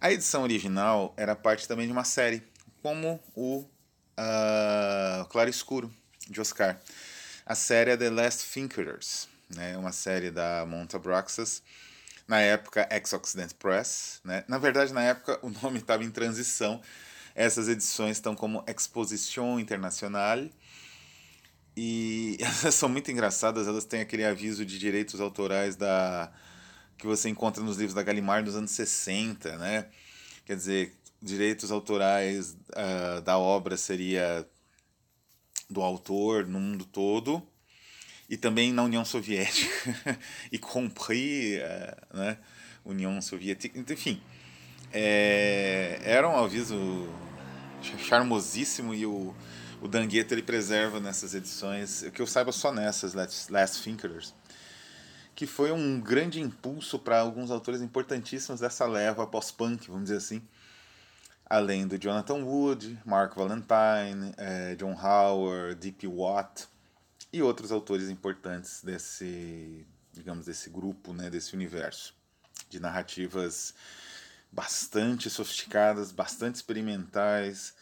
A 0.00 0.12
edição 0.12 0.42
original 0.42 1.12
era 1.16 1.34
parte 1.34 1.66
também 1.66 1.86
de 1.86 1.92
uma 1.92 2.04
série, 2.04 2.42
como 2.82 3.18
o 3.34 3.64
uh, 4.18 5.24
Claro 5.26 5.50
Escuro, 5.50 5.92
de 6.28 6.40
Oscar. 6.40 6.80
A 7.46 7.54
série 7.54 7.90
é 7.90 7.96
The 7.96 8.10
Last 8.10 8.50
Thinkers, 8.52 9.28
né, 9.50 9.76
uma 9.76 9.92
série 9.92 10.30
da 10.30 10.64
Montabraxas, 10.66 11.62
na 12.26 12.40
época 12.40 12.88
Ex-Occident 12.90 13.52
Press. 13.58 14.20
Né? 14.24 14.44
Na 14.48 14.58
verdade, 14.58 14.92
na 14.92 15.02
época 15.02 15.38
o 15.42 15.50
nome 15.50 15.78
estava 15.78 16.04
em 16.04 16.10
transição. 16.10 16.80
Essas 17.34 17.68
edições 17.68 18.16
estão 18.16 18.34
como 18.34 18.64
Exposition 18.66 19.58
Internacional. 19.58 20.38
E 21.76 22.38
elas 22.62 22.74
são 22.74 22.88
muito 22.88 23.10
engraçadas, 23.10 23.66
elas 23.66 23.84
têm 23.84 24.00
aquele 24.00 24.24
aviso 24.24 24.64
de 24.64 24.78
direitos 24.78 25.20
autorais 25.20 25.76
da 25.76 26.32
que 26.96 27.06
você 27.06 27.28
encontra 27.28 27.62
nos 27.62 27.76
livros 27.76 27.94
da 27.94 28.02
Gallimard 28.02 28.44
dos 28.44 28.54
anos 28.54 28.70
60, 28.70 29.58
né? 29.58 29.86
Quer 30.46 30.56
dizer, 30.56 30.94
direitos 31.24 31.72
autorais 31.72 32.52
uh, 32.52 33.22
da 33.22 33.38
obra 33.38 33.78
seria 33.78 34.46
do 35.70 35.80
autor 35.80 36.46
no 36.46 36.60
mundo 36.60 36.84
todo 36.84 37.42
e 38.28 38.36
também 38.36 38.72
na 38.72 38.82
União 38.82 39.04
Soviética, 39.04 40.18
e 40.52 40.58
compris 40.58 41.58
eh, 41.58 41.96
né, 42.12 42.38
União 42.84 43.20
Soviética, 43.20 43.78
enfim, 43.92 44.20
é, 44.90 46.00
era 46.02 46.28
um 46.28 46.36
aviso 46.42 47.06
charmosíssimo 47.98 48.94
e 48.94 49.04
o, 49.04 49.34
o 49.82 49.88
Dangueto 49.88 50.32
ele 50.32 50.42
preserva 50.42 51.00
nessas 51.00 51.34
edições, 51.34 52.02
que 52.14 52.22
eu 52.22 52.26
saiba 52.26 52.50
só 52.50 52.72
nessas, 52.72 53.12
Last 53.50 53.82
Thinkers, 53.82 54.34
que 55.34 55.46
foi 55.46 55.70
um 55.70 56.00
grande 56.00 56.40
impulso 56.40 56.98
para 56.98 57.20
alguns 57.20 57.50
autores 57.50 57.82
importantíssimos 57.82 58.60
dessa 58.60 58.86
leva 58.86 59.26
pós-punk, 59.26 59.88
vamos 59.88 60.04
dizer 60.04 60.16
assim, 60.16 60.42
além 61.46 61.86
do 61.86 61.98
Jonathan 61.98 62.44
Wood, 62.44 62.98
Mark 63.04 63.34
Valentine, 63.34 64.32
eh, 64.36 64.74
John 64.76 64.94
Howard, 64.94 65.76
D.P. 65.76 66.06
Watt, 66.06 66.66
e 67.32 67.42
outros 67.42 67.72
autores 67.72 68.08
importantes 68.08 68.80
desse, 68.82 69.84
digamos, 70.12 70.46
desse 70.46 70.70
grupo, 70.70 71.12
né, 71.12 71.28
desse 71.28 71.54
universo 71.54 72.14
de 72.70 72.78
narrativas 72.78 73.74
bastante 74.52 75.28
sofisticadas, 75.28 76.12
bastante 76.12 76.56
experimentais 76.56 77.74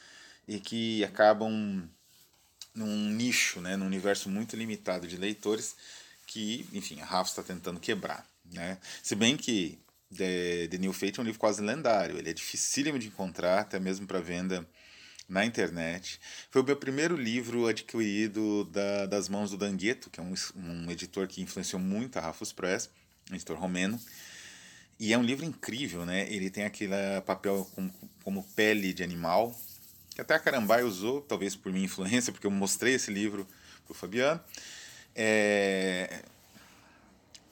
e 0.48 0.58
que 0.58 1.04
acabam 1.04 1.86
num 2.74 3.10
nicho, 3.10 3.60
né, 3.60 3.76
num 3.76 3.84
universo 3.84 4.30
muito 4.30 4.56
limitado 4.56 5.06
de 5.06 5.18
leitores 5.18 5.76
que, 6.26 6.66
enfim, 6.72 7.00
a 7.02 7.04
Rafa 7.04 7.28
está 7.28 7.42
tentando 7.42 7.78
quebrar, 7.78 8.26
né? 8.50 8.78
Se 9.02 9.14
bem 9.14 9.36
que 9.36 9.78
The, 10.16 10.68
The 10.68 10.78
New 10.78 10.92
Fate 10.92 11.18
é 11.18 11.22
um 11.22 11.24
livro 11.24 11.38
quase 11.38 11.62
lendário, 11.62 12.18
ele 12.18 12.30
é 12.30 12.32
dificílimo 12.32 12.98
de 12.98 13.08
encontrar, 13.08 13.60
até 13.60 13.78
mesmo 13.80 14.06
para 14.06 14.20
venda 14.20 14.66
na 15.28 15.44
internet. 15.44 16.20
Foi 16.50 16.62
o 16.62 16.64
meu 16.64 16.76
primeiro 16.76 17.16
livro 17.16 17.66
adquirido 17.66 18.64
da, 18.64 19.06
das 19.06 19.28
mãos 19.28 19.50
do 19.50 19.56
Dangueto, 19.56 20.10
que 20.10 20.20
é 20.20 20.22
um, 20.22 20.34
um 20.56 20.90
editor 20.90 21.26
que 21.26 21.40
influenciou 21.40 21.80
muito 21.80 22.18
a 22.18 22.20
Rafus 22.20 22.52
Press, 22.52 22.90
um 23.30 23.34
editor 23.34 23.56
romeno. 23.56 23.98
E 25.00 25.12
é 25.12 25.18
um 25.18 25.22
livro 25.22 25.44
incrível, 25.44 26.04
né? 26.04 26.32
Ele 26.32 26.50
tem 26.50 26.64
aquele 26.64 26.94
papel 27.26 27.68
com, 27.74 27.90
como 28.22 28.44
pele 28.54 28.92
de 28.92 29.02
animal, 29.02 29.58
que 30.14 30.20
até 30.20 30.34
a 30.34 30.38
Carambai 30.38 30.84
usou, 30.84 31.22
talvez 31.22 31.56
por 31.56 31.72
minha 31.72 31.86
influência, 31.86 32.32
porque 32.32 32.46
eu 32.46 32.50
mostrei 32.50 32.94
esse 32.94 33.10
livro 33.10 33.46
para 33.84 33.92
o 33.92 33.94
Fabiano. 33.94 34.40
É... 35.14 36.22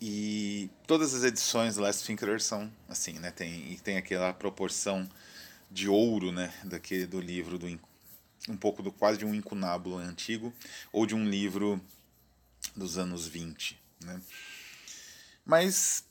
E 0.00 0.70
todas 0.86 1.14
as 1.14 1.24
edições 1.24 1.74
do 1.74 1.82
Last 1.82 2.06
Thinker 2.06 2.40
são 2.40 2.72
assim, 2.88 3.18
né? 3.18 3.30
Tem, 3.30 3.76
tem 3.84 3.98
aquela 3.98 4.32
proporção 4.32 5.08
de 5.70 5.88
ouro, 5.88 6.32
né, 6.32 6.52
daquele 6.64 7.06
do 7.06 7.20
livro 7.20 7.56
do 7.58 7.66
um 8.48 8.56
pouco 8.56 8.82
do 8.82 8.90
quase 8.90 9.18
de 9.18 9.24
um 9.24 9.34
incunábulo 9.34 9.98
antigo 9.98 10.52
ou 10.90 11.06
de 11.06 11.14
um 11.14 11.28
livro 11.28 11.80
dos 12.74 12.98
anos 12.98 13.26
20, 13.26 13.78
né? 14.02 14.20
Mas 15.44 16.04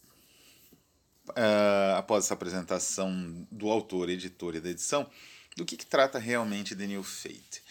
uh, 1.29 1.95
após 1.97 2.25
essa 2.25 2.33
apresentação 2.33 3.47
do 3.51 3.69
autor, 3.69 4.09
editor 4.09 4.55
e 4.55 4.61
da 4.61 4.69
edição, 4.69 5.09
do 5.57 5.65
que, 5.65 5.75
que 5.75 5.85
trata 5.85 6.19
realmente 6.19 6.75
The 6.75 6.87
New 6.87 7.03
Fate? 7.03 7.63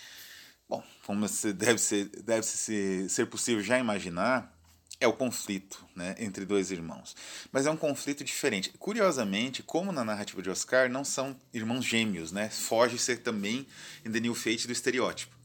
Bom, 0.68 0.82
como 1.04 1.26
deve 1.54 1.78
ser, 1.78 2.06
deve 2.06 2.42
ser, 2.42 3.08
ser 3.08 3.26
possível 3.26 3.62
já 3.62 3.78
imaginar, 3.78 4.57
é 5.00 5.06
o 5.06 5.12
conflito 5.12 5.84
né, 5.94 6.16
entre 6.18 6.44
dois 6.44 6.70
irmãos. 6.70 7.14
Mas 7.52 7.66
é 7.66 7.70
um 7.70 7.76
conflito 7.76 8.24
diferente. 8.24 8.70
Curiosamente, 8.78 9.62
como 9.62 9.92
na 9.92 10.04
narrativa 10.04 10.42
de 10.42 10.50
Oscar, 10.50 10.90
não 10.90 11.04
são 11.04 11.38
irmãos 11.52 11.84
gêmeos, 11.84 12.32
né? 12.32 12.50
Foge 12.50 12.98
ser 12.98 13.18
também 13.18 13.66
em 14.04 14.10
The 14.10 14.20
New 14.20 14.34
Fate 14.34 14.66
do 14.66 14.72
estereótipo. 14.72 15.36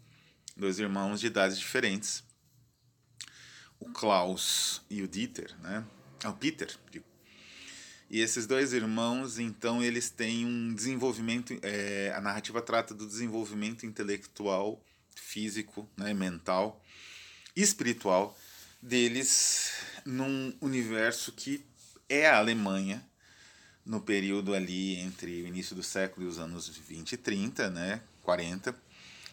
Dois 0.58 0.80
irmãos 0.80 1.20
de 1.20 1.28
idades 1.28 1.58
diferentes. 1.60 2.24
O 3.80 3.86
Klaus 3.92 4.82
e 4.90 5.02
o 5.04 5.08
Dieter, 5.08 5.56
né? 5.62 5.86
Ah, 6.24 6.30
o 6.30 6.34
Peter, 6.34 6.74
digo. 6.90 7.06
E 8.10 8.20
esses 8.22 8.46
dois 8.46 8.74
irmãos, 8.74 9.40
então, 9.40 9.84
eles 9.84 10.10
têm 10.10 10.46
um 10.46 10.74
desenvolvimento. 10.74 11.58
É, 11.62 12.14
a 12.16 12.22
narrativa 12.22 12.62
trata 12.62 12.94
do 12.94 13.08
desenvolvimento 13.08 13.86
intelectual, 13.86 14.82
físico, 15.16 15.90
né, 15.98 16.14
mental, 16.14 16.82
espiritual 17.56 18.38
deles 18.84 19.72
num 20.06 20.54
universo 20.60 21.32
que 21.32 21.66
é 22.10 22.28
a 22.28 22.38
Alemanha 22.38 23.04
no 23.86 24.02
período 24.02 24.54
ali 24.54 25.00
entre 25.00 25.42
o 25.42 25.48
início 25.48 25.76
do 25.76 25.82
século 25.82 26.26
e 26.26 26.30
os 26.30 26.38
anos 26.38 26.68
20 26.68 27.14
e 27.14 27.18
30, 27.18 27.70
né, 27.70 28.02
40, 28.22 28.76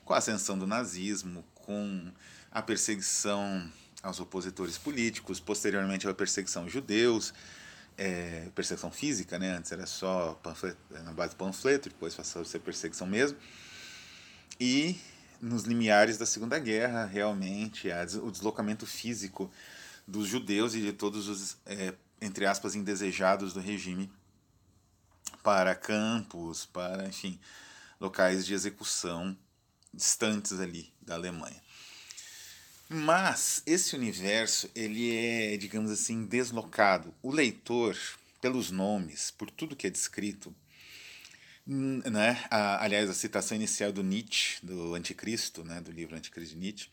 com 0.04 0.14
a 0.14 0.18
ascensão 0.18 0.56
do 0.56 0.66
nazismo, 0.66 1.44
com 1.54 2.10
a 2.50 2.62
perseguição 2.62 3.70
aos 4.02 4.20
opositores 4.20 4.78
políticos, 4.78 5.40
posteriormente 5.40 6.08
a 6.08 6.14
perseguição 6.14 6.62
aos 6.62 6.72
judeus, 6.72 7.34
é, 7.98 8.48
perseguição 8.54 8.90
física, 8.90 9.38
né? 9.38 9.56
Antes 9.56 9.70
era 9.70 9.84
só 9.84 10.34
panfleto, 10.42 10.78
na 11.04 11.12
base 11.12 11.34
do 11.34 11.36
panfleto, 11.36 11.90
depois 11.90 12.14
passou 12.14 12.42
a 12.42 12.44
ser 12.44 12.60
perseguição 12.60 13.06
mesmo. 13.06 13.36
E 14.58 14.98
nos 15.40 15.64
limiares 15.64 16.18
da 16.18 16.26
Segunda 16.26 16.58
Guerra, 16.58 17.04
realmente, 17.04 17.88
o 18.22 18.30
deslocamento 18.30 18.86
físico 18.86 19.50
dos 20.06 20.26
judeus 20.26 20.74
e 20.74 20.80
de 20.80 20.92
todos 20.92 21.28
os, 21.28 21.56
é, 21.66 21.94
entre 22.20 22.46
aspas, 22.46 22.74
indesejados 22.74 23.52
do 23.52 23.60
regime 23.60 24.10
para 25.42 25.74
campos, 25.74 26.66
para, 26.66 27.06
enfim, 27.06 27.38
locais 28.00 28.44
de 28.44 28.54
execução 28.54 29.36
distantes 29.92 30.58
ali 30.60 30.92
da 31.00 31.14
Alemanha. 31.14 31.60
Mas 32.88 33.62
esse 33.66 33.94
universo, 33.94 34.68
ele 34.74 35.16
é, 35.16 35.56
digamos 35.56 35.90
assim, 35.92 36.26
deslocado. 36.26 37.14
O 37.22 37.30
leitor, 37.30 37.96
pelos 38.40 38.70
nomes, 38.70 39.30
por 39.30 39.48
tudo 39.50 39.76
que 39.76 39.86
é 39.86 39.90
descrito, 39.90 40.54
né? 41.70 42.44
A, 42.50 42.82
aliás, 42.82 43.08
a 43.08 43.14
citação 43.14 43.56
inicial 43.56 43.92
do 43.92 44.02
Nietzsche, 44.02 44.58
do 44.64 44.94
Anticristo, 44.94 45.62
né? 45.62 45.80
do 45.80 45.92
livro 45.92 46.16
Anticristo 46.16 46.54
de 46.54 46.60
Nietzsche, 46.60 46.90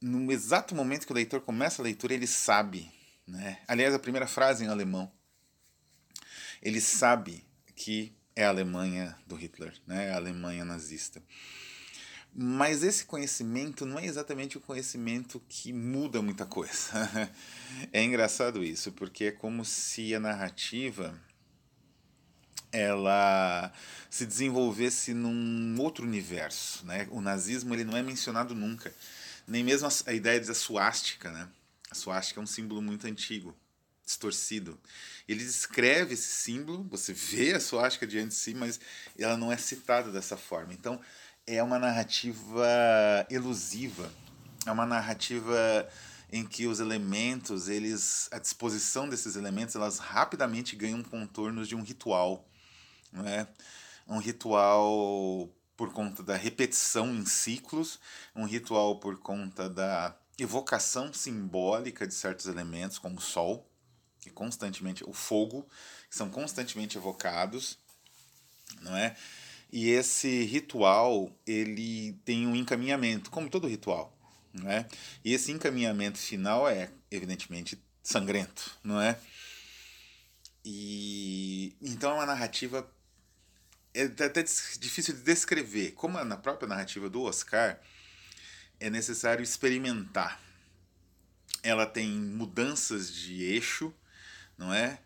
no 0.00 0.32
exato 0.32 0.74
momento 0.74 1.04
que 1.04 1.12
o 1.12 1.14
leitor 1.14 1.42
começa 1.42 1.82
a 1.82 1.84
leitura, 1.84 2.14
ele 2.14 2.26
sabe, 2.26 2.90
né? 3.26 3.58
aliás, 3.68 3.94
a 3.94 3.98
primeira 3.98 4.26
frase 4.26 4.64
em 4.64 4.68
alemão, 4.68 5.12
ele 6.62 6.80
sabe 6.80 7.44
que 7.76 8.14
é 8.34 8.44
a 8.44 8.48
Alemanha 8.48 9.16
do 9.26 9.34
Hitler, 9.34 9.74
né? 9.86 10.10
a 10.10 10.16
Alemanha 10.16 10.64
nazista. 10.64 11.22
Mas 12.32 12.82
esse 12.82 13.04
conhecimento 13.04 13.84
não 13.84 13.98
é 13.98 14.06
exatamente 14.06 14.56
o 14.56 14.60
conhecimento 14.60 15.42
que 15.48 15.72
muda 15.72 16.22
muita 16.22 16.46
coisa. 16.46 16.92
é 17.92 18.02
engraçado 18.02 18.64
isso, 18.64 18.92
porque 18.92 19.24
é 19.24 19.32
como 19.32 19.64
se 19.64 20.14
a 20.14 20.20
narrativa 20.20 21.20
ela 22.72 23.72
se 24.08 24.26
desenvolvesse 24.26 25.12
num 25.14 25.80
outro 25.80 26.04
universo, 26.04 26.84
né? 26.86 27.06
O 27.10 27.20
nazismo 27.20 27.74
ele 27.74 27.84
não 27.84 27.96
é 27.96 28.02
mencionado 28.02 28.54
nunca, 28.54 28.92
nem 29.46 29.64
mesmo 29.64 29.88
a, 30.06 30.12
ideia 30.12 30.40
da 30.40 30.54
suástica, 30.54 31.30
né? 31.30 31.48
A 31.90 31.94
suástica 31.94 32.40
é 32.40 32.42
um 32.42 32.46
símbolo 32.46 32.80
muito 32.80 33.06
antigo, 33.06 33.56
distorcido. 34.04 34.78
Ele 35.28 35.44
descreve 35.44 36.14
esse 36.14 36.28
símbolo, 36.28 36.84
você 36.90 37.12
vê 37.12 37.54
a 37.54 37.60
suástica 37.60 38.06
diante 38.06 38.28
de 38.28 38.34
si, 38.34 38.54
mas 38.54 38.80
ela 39.18 39.36
não 39.36 39.52
é 39.52 39.56
citada 39.56 40.10
dessa 40.12 40.36
forma. 40.36 40.72
Então, 40.72 41.00
é 41.46 41.62
uma 41.62 41.78
narrativa 41.78 42.66
elusiva, 43.28 44.12
é 44.66 44.70
uma 44.70 44.86
narrativa 44.86 45.88
em 46.32 46.46
que 46.46 46.66
os 46.66 46.78
elementos, 46.78 47.68
eles, 47.68 48.28
a 48.30 48.38
disposição 48.38 49.08
desses 49.08 49.34
elementos, 49.34 49.74
elas 49.74 49.98
rapidamente 49.98 50.76
ganham 50.76 51.02
contornos 51.02 51.66
de 51.66 51.74
um 51.74 51.82
ritual, 51.82 52.48
não 53.12 53.26
é? 53.26 53.46
Um 54.06 54.18
ritual 54.18 55.48
por 55.76 55.92
conta 55.92 56.22
da 56.22 56.36
repetição 56.36 57.14
em 57.14 57.24
ciclos, 57.24 57.98
um 58.34 58.44
ritual 58.44 58.98
por 59.00 59.18
conta 59.18 59.68
da 59.68 60.14
evocação 60.38 61.12
simbólica 61.12 62.06
de 62.06 62.14
certos 62.14 62.46
elementos, 62.46 62.98
como 62.98 63.16
o 63.16 63.22
sol, 63.22 63.66
que 64.20 64.30
constantemente, 64.30 65.02
o 65.04 65.12
fogo, 65.12 65.66
que 66.08 66.16
são 66.16 66.28
constantemente 66.28 66.98
evocados, 66.98 67.78
não 68.82 68.96
é? 68.96 69.16
E 69.72 69.88
esse 69.88 70.44
ritual, 70.44 71.30
ele 71.46 72.12
tem 72.24 72.46
um 72.46 72.56
encaminhamento, 72.56 73.30
como 73.30 73.48
todo 73.48 73.68
ritual, 73.68 74.14
né? 74.52 74.86
E 75.24 75.32
esse 75.32 75.52
encaminhamento 75.52 76.18
final 76.18 76.68
é, 76.68 76.90
evidentemente, 77.10 77.80
sangrento, 78.02 78.78
não 78.82 79.00
é? 79.00 79.18
E 80.64 81.74
então 81.80 82.10
é 82.10 82.14
uma 82.14 82.26
narrativa 82.26 82.86
é 83.94 84.04
até 84.24 84.42
difícil 84.42 85.14
de 85.14 85.22
descrever. 85.22 85.92
Como 85.92 86.22
na 86.24 86.36
própria 86.36 86.68
narrativa 86.68 87.08
do 87.08 87.22
Oscar, 87.22 87.80
é 88.78 88.88
necessário 88.88 89.42
experimentar. 89.42 90.40
Ela 91.62 91.86
tem 91.86 92.08
mudanças 92.10 93.12
de 93.12 93.42
eixo, 93.42 93.92
não 94.56 94.72
é? 94.72 94.98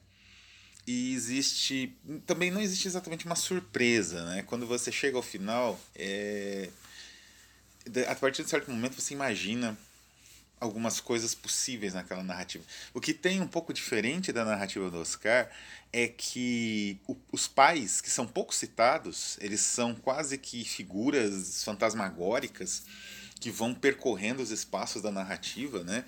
e 0.87 1.15
existe 1.15 1.97
também 2.27 2.51
não 2.51 2.61
existe 2.61 2.87
exatamente 2.87 3.25
uma 3.25 3.35
surpresa 3.35 4.25
né 4.27 4.43
quando 4.43 4.67
você 4.67 4.93
chega 4.93 5.17
ao 5.17 5.23
final 5.23 5.81
é, 5.95 6.69
a 8.09 8.15
partir 8.15 8.43
de 8.43 8.51
certo 8.51 8.71
momento 8.71 9.01
você 9.01 9.15
imagina 9.15 9.77
algumas 10.65 11.01
coisas 11.01 11.35
possíveis 11.35 11.95
naquela 11.95 12.23
narrativa 12.23 12.65
o 12.93 13.01
que 13.01 13.15
tem 13.15 13.41
um 13.41 13.47
pouco 13.47 13.73
diferente 13.73 14.33
da 14.33 14.45
narrativa 14.45 14.91
do 14.91 14.99
Oscar 14.99 15.51
é 15.93 16.09
que 16.09 17.01
o, 17.07 17.17
os 17.31 17.47
pais 17.47 18.01
que 18.01 18.11
são 18.11 18.27
pouco 18.27 18.55
citados 18.55 19.39
eles 19.41 19.61
são 19.61 19.95
quase 19.95 20.39
que 20.39 20.65
figuras 20.65 21.63
fantasmagóricas 21.65 22.83
que 23.41 23.51
vão 23.51 23.75
percorrendo 23.75 24.43
os 24.43 24.51
espaços 24.51 25.03
da 25.03 25.11
narrativa 25.11 25.85
né 25.85 26.05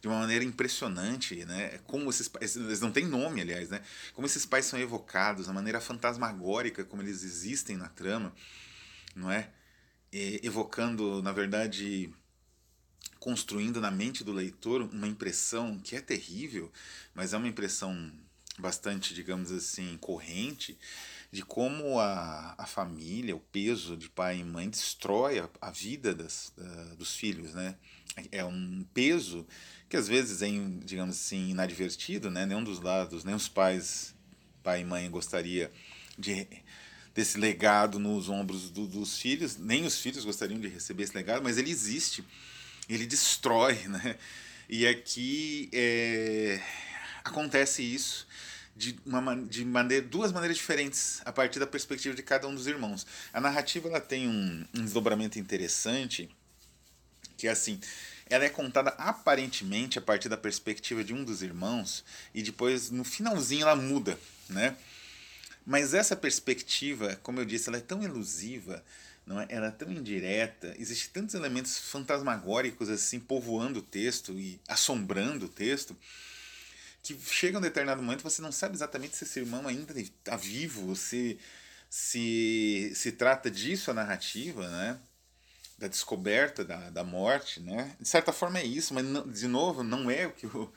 de 0.00 0.08
uma 0.08 0.20
maneira 0.20 0.44
impressionante, 0.44 1.44
né? 1.44 1.80
Como 1.86 2.08
esses 2.10 2.30
eles 2.56 2.80
não 2.80 2.92
têm 2.92 3.06
nome, 3.06 3.40
aliás, 3.40 3.70
né? 3.70 3.80
Como 4.14 4.26
esses 4.26 4.46
pais 4.46 4.66
são 4.66 4.78
evocados, 4.78 5.48
a 5.48 5.52
maneira 5.52 5.80
fantasmagórica 5.80 6.84
como 6.84 7.02
eles 7.02 7.24
existem 7.24 7.76
na 7.76 7.88
trama, 7.88 8.32
não 9.16 9.30
é? 9.30 9.50
E, 10.12 10.40
evocando, 10.44 11.22
na 11.22 11.32
verdade, 11.32 12.12
construindo 13.26 13.80
na 13.80 13.90
mente 13.90 14.22
do 14.22 14.32
leitor 14.32 14.82
uma 14.82 15.08
impressão 15.08 15.80
que 15.80 15.96
é 15.96 16.00
terrível, 16.00 16.70
mas 17.12 17.32
é 17.32 17.36
uma 17.36 17.48
impressão 17.48 18.12
bastante, 18.56 19.12
digamos 19.12 19.50
assim, 19.50 19.98
corrente 20.00 20.78
de 21.32 21.42
como 21.42 21.98
a, 21.98 22.54
a 22.56 22.66
família, 22.66 23.34
o 23.34 23.40
peso 23.40 23.96
de 23.96 24.08
pai 24.08 24.38
e 24.38 24.44
mãe 24.44 24.70
destrói 24.70 25.40
a, 25.40 25.50
a 25.60 25.72
vida 25.72 26.14
das, 26.14 26.52
da, 26.56 26.94
dos 26.94 27.16
filhos, 27.16 27.52
né? 27.52 27.74
É 28.30 28.44
um 28.44 28.86
peso 28.94 29.44
que 29.88 29.96
às 29.96 30.06
vezes 30.06 30.40
é, 30.40 30.46
digamos 30.84 31.16
assim, 31.16 31.50
inadvertido, 31.50 32.30
né? 32.30 32.46
Nenhum 32.46 32.62
dos 32.62 32.80
lados, 32.80 33.24
nem 33.24 33.34
os 33.34 33.48
pais, 33.48 34.14
pai 34.62 34.82
e 34.82 34.84
mãe 34.84 35.10
gostaria 35.10 35.72
de 36.16 36.46
desse 37.12 37.38
legado 37.38 37.98
nos 37.98 38.28
ombros 38.28 38.70
do, 38.70 38.86
dos 38.86 39.18
filhos, 39.18 39.56
nem 39.56 39.84
os 39.84 39.98
filhos 39.98 40.24
gostariam 40.24 40.60
de 40.60 40.68
receber 40.68 41.02
esse 41.02 41.16
legado, 41.16 41.42
mas 41.42 41.58
ele 41.58 41.70
existe, 41.70 42.22
ele 42.88 43.06
destrói, 43.06 43.74
né? 43.88 44.16
E 44.68 44.86
aqui 44.86 45.68
é, 45.72 46.60
acontece 47.24 47.82
isso 47.82 48.26
de, 48.76 48.98
uma, 49.06 49.34
de 49.36 49.64
maneira, 49.64 50.04
duas 50.06 50.32
maneiras 50.32 50.56
diferentes, 50.56 51.20
a 51.24 51.32
partir 51.32 51.58
da 51.58 51.66
perspectiva 51.66 52.14
de 52.14 52.22
cada 52.22 52.46
um 52.46 52.54
dos 52.54 52.66
irmãos. 52.66 53.06
A 53.32 53.40
narrativa 53.40 53.88
ela 53.88 54.00
tem 54.00 54.28
um, 54.28 54.64
um 54.74 54.84
desdobramento 54.84 55.38
interessante, 55.38 56.28
que 57.36 57.48
é 57.48 57.50
assim, 57.50 57.80
ela 58.28 58.44
é 58.44 58.48
contada 58.48 58.90
aparentemente 58.98 59.98
a 59.98 60.02
partir 60.02 60.28
da 60.28 60.36
perspectiva 60.36 61.02
de 61.02 61.14
um 61.14 61.24
dos 61.24 61.42
irmãos 61.42 62.04
e 62.34 62.42
depois 62.42 62.90
no 62.90 63.04
finalzinho 63.04 63.62
ela 63.62 63.76
muda, 63.76 64.18
né? 64.48 64.76
Mas 65.64 65.94
essa 65.94 66.14
perspectiva, 66.14 67.18
como 67.22 67.40
eu 67.40 67.44
disse, 67.44 67.68
ela 67.68 67.78
é 67.78 67.80
tão 67.80 68.02
elusiva, 68.02 68.84
não 69.26 69.40
é? 69.40 69.46
Ela 69.48 69.66
é 69.66 69.70
tão 69.70 69.90
indireta, 69.90 70.74
existem 70.78 71.10
tantos 71.12 71.34
elementos 71.34 71.78
fantasmagóricos 71.78 72.88
assim 72.88 73.18
povoando 73.20 73.80
o 73.80 73.82
texto 73.82 74.38
e 74.38 74.60
assombrando 74.68 75.46
o 75.46 75.48
texto 75.48 75.96
que 77.02 77.16
chega 77.30 77.58
um 77.58 77.60
determinado 77.60 78.02
momento 78.02 78.22
você 78.22 78.42
não 78.42 78.50
sabe 78.52 78.74
exatamente 78.74 79.16
se 79.16 79.24
esse 79.24 79.40
irmão 79.40 79.66
ainda 79.68 79.98
está 80.00 80.36
vivo, 80.36 80.94
se 80.96 81.38
se 81.88 82.92
se 82.94 83.12
trata 83.12 83.50
disso 83.50 83.90
a 83.90 83.94
narrativa, 83.94 84.68
né? 84.68 85.00
da 85.78 85.88
descoberta 85.88 86.64
da, 86.64 86.90
da 86.90 87.04
morte, 87.04 87.60
né? 87.60 87.94
De 88.00 88.08
certa 88.08 88.32
forma 88.32 88.58
é 88.58 88.64
isso, 88.64 88.94
mas 88.94 89.04
não, 89.04 89.28
de 89.28 89.46
novo 89.46 89.82
não 89.82 90.10
é 90.10 90.26
o 90.26 90.32
que, 90.32 90.46
o, 90.46 90.72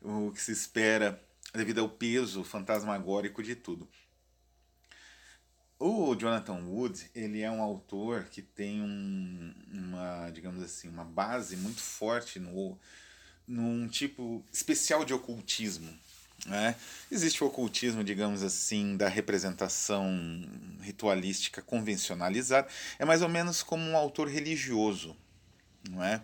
o 0.00 0.32
que 0.32 0.40
se 0.40 0.52
espera 0.52 1.20
devido 1.52 1.80
ao 1.80 1.88
peso 1.88 2.44
fantasmagórico 2.44 3.42
de 3.42 3.56
tudo. 3.56 3.88
O 5.78 6.14
Jonathan 6.16 6.60
Wood, 6.64 7.08
ele 7.14 7.40
é 7.40 7.50
um 7.50 7.62
autor 7.62 8.24
que 8.24 8.42
tem 8.42 8.82
um, 8.82 9.54
uma, 9.72 10.30
digamos 10.30 10.60
assim, 10.62 10.88
uma 10.88 11.04
base 11.04 11.56
muito 11.56 11.80
forte 11.80 12.40
no 12.40 12.76
num 13.46 13.88
tipo 13.88 14.44
especial 14.52 15.06
de 15.06 15.14
ocultismo, 15.14 15.90
né? 16.44 16.76
Existe 17.10 17.42
o 17.42 17.46
ocultismo, 17.46 18.04
digamos 18.04 18.42
assim, 18.42 18.94
da 18.94 19.08
representação 19.08 20.06
ritualística 20.82 21.62
convencionalizada, 21.62 22.68
é 22.98 23.06
mais 23.06 23.22
ou 23.22 23.28
menos 23.28 23.62
como 23.62 23.82
um 23.82 23.96
autor 23.96 24.28
religioso. 24.28 25.16
Não 25.88 26.04
é? 26.04 26.22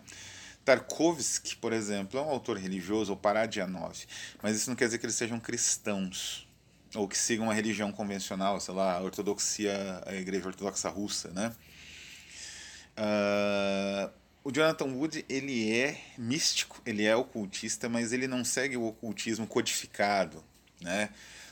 Tarkovsky, 0.63 1.55
por 1.55 1.73
exemplo, 1.73 2.19
é 2.19 2.23
um 2.23 2.29
autor 2.29 2.57
religioso, 2.57 3.11
ou 3.11 3.17
Paradianov, 3.17 4.05
mas 4.41 4.55
isso 4.55 4.69
não 4.69 4.75
quer 4.75 4.85
dizer 4.85 4.99
que 4.99 5.05
eles 5.05 5.15
sejam 5.15 5.39
cristãos. 5.39 6.47
Ou 6.95 7.07
que 7.07 7.17
sigam 7.17 7.45
uma 7.45 7.53
religião 7.53 7.91
convencional, 7.91 8.59
sei 8.59 8.73
lá, 8.73 8.93
a 8.93 9.01
ortodoxia, 9.01 10.01
a 10.05 10.15
igreja 10.15 10.47
ortodoxa 10.47 10.89
russa, 10.89 11.29
né? 11.31 11.53
Uh, 12.97 14.11
o 14.43 14.51
Jonathan 14.51 14.85
Wood 14.85 15.25
ele 15.27 15.75
é 15.75 15.99
místico, 16.17 16.81
ele 16.85 17.03
é 17.03 17.15
ocultista, 17.15 17.89
mas 17.89 18.13
ele 18.13 18.27
não 18.27 18.45
segue 18.45 18.77
o 18.77 18.85
ocultismo 18.85 19.45
codificado, 19.45 20.43
né? 20.81 21.09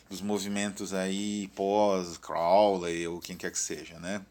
Dos 0.10 0.21
movimentos 0.21 0.93
aí 0.93 1.49
pós 1.56 2.17
Crowley 2.17 3.08
ou 3.08 3.19
quem 3.19 3.36
quer 3.36 3.51
que 3.51 3.60
seja, 3.60 3.99
né? 3.99 4.23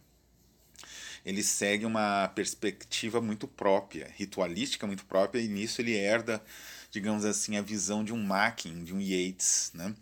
Ele 1.25 1.42
segue 1.42 1.85
uma 1.85 2.29
perspectiva 2.29 3.20
muito 3.20 3.46
própria, 3.46 4.11
ritualística 4.16 4.87
muito 4.87 5.05
própria, 5.05 5.40
e 5.40 5.46
nisso 5.46 5.81
ele 5.81 5.94
herda, 5.94 6.42
digamos 6.90 7.25
assim, 7.25 7.57
a 7.57 7.62
visão 7.62 8.03
de 8.03 8.12
um 8.12 8.22
Mackin, 8.22 8.83
de 8.83 8.92
um 8.94 9.01
Yeats, 9.01 9.70
né? 9.75 9.94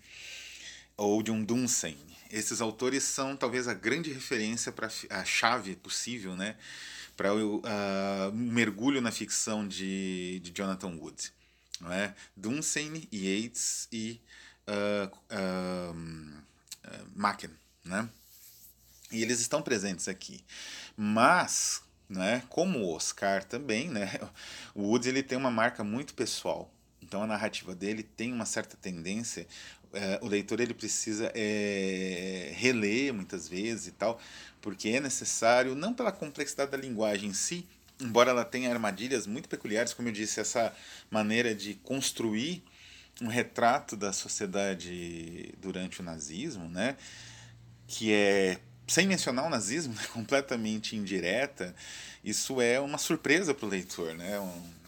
Ou 1.00 1.22
de 1.22 1.30
um 1.30 1.42
Dunsany. 1.42 1.96
Esses 2.30 2.60
autores 2.60 3.02
são 3.04 3.34
talvez 3.34 3.66
a 3.66 3.74
grande 3.74 4.12
referência 4.12 4.70
para 4.70 4.88
a 5.08 5.24
chave 5.24 5.74
possível, 5.74 6.36
né? 6.36 6.56
para 7.16 7.34
o 7.34 7.58
uh, 7.58 8.32
mergulho 8.32 9.00
na 9.00 9.10
ficção 9.10 9.66
de, 9.66 10.40
de 10.40 10.52
Jonathan 10.54 10.96
Wood. 10.96 11.32
Não 11.80 11.92
é? 11.92 12.14
Dunsany, 12.36 13.08
Yeats 13.12 13.88
e 13.90 14.20
uh, 14.68 15.16
uh, 15.34 15.94
uh, 15.94 17.10
Machen. 17.16 17.50
Né? 17.84 18.08
E 19.10 19.22
eles 19.22 19.40
estão 19.40 19.62
presentes 19.62 20.06
aqui. 20.06 20.44
Mas, 20.96 21.82
né, 22.08 22.42
como 22.50 22.78
o 22.78 22.94
Oscar 22.94 23.42
também, 23.42 23.88
né, 23.88 24.20
o 24.74 24.82
Wood 24.82 25.08
ele 25.08 25.22
tem 25.22 25.36
uma 25.36 25.50
marca 25.50 25.82
muito 25.82 26.12
pessoal. 26.12 26.72
Então 27.02 27.22
a 27.22 27.26
narrativa 27.26 27.74
dele 27.74 28.02
tem 28.02 28.32
uma 28.32 28.44
certa 28.44 28.76
tendência 28.76 29.46
o 30.20 30.29
leitor 30.29 30.61
ele 30.61 30.74
precisa 30.74 31.31
é, 31.35 32.53
reler 32.55 33.12
muitas 33.12 33.48
vezes 33.48 33.88
e 33.88 33.92
tal, 33.92 34.20
porque 34.61 34.90
é 34.90 35.00
necessário, 35.00 35.74
não 35.74 35.92
pela 35.92 36.12
complexidade 36.12 36.70
da 36.70 36.76
linguagem 36.76 37.31
em 37.31 37.35
si, 37.35 37.66
embora 38.00 38.31
ela 38.31 38.44
tenha 38.44 38.70
armadilhas 38.70 39.26
muito 39.26 39.48
peculiares, 39.48 39.92
como 39.92 40.09
eu 40.09 40.12
disse, 40.12 40.40
essa 40.40 40.72
maneira 41.11 41.55
de 41.55 41.74
construir 41.74 42.62
um 43.20 43.26
retrato 43.26 43.96
da 43.96 44.12
sociedade 44.12 45.53
durante 45.61 46.00
o 46.00 46.05
nazismo, 46.05 46.68
né, 46.68 46.96
que 47.87 48.12
é 48.12 48.59
sem 48.87 49.07
mencionar 49.07 49.46
o 49.46 49.50
nazismo, 49.50 49.94
né, 49.98 50.03
completamente 50.12 50.96
indireta, 50.96 51.74
isso 52.24 52.61
é 52.61 52.81
uma 52.81 52.98
surpresa 52.98 53.55
para 53.55 53.66
o 53.66 53.68
leitor, 53.68 54.14
né, 54.14 54.38
um, 54.40 54.80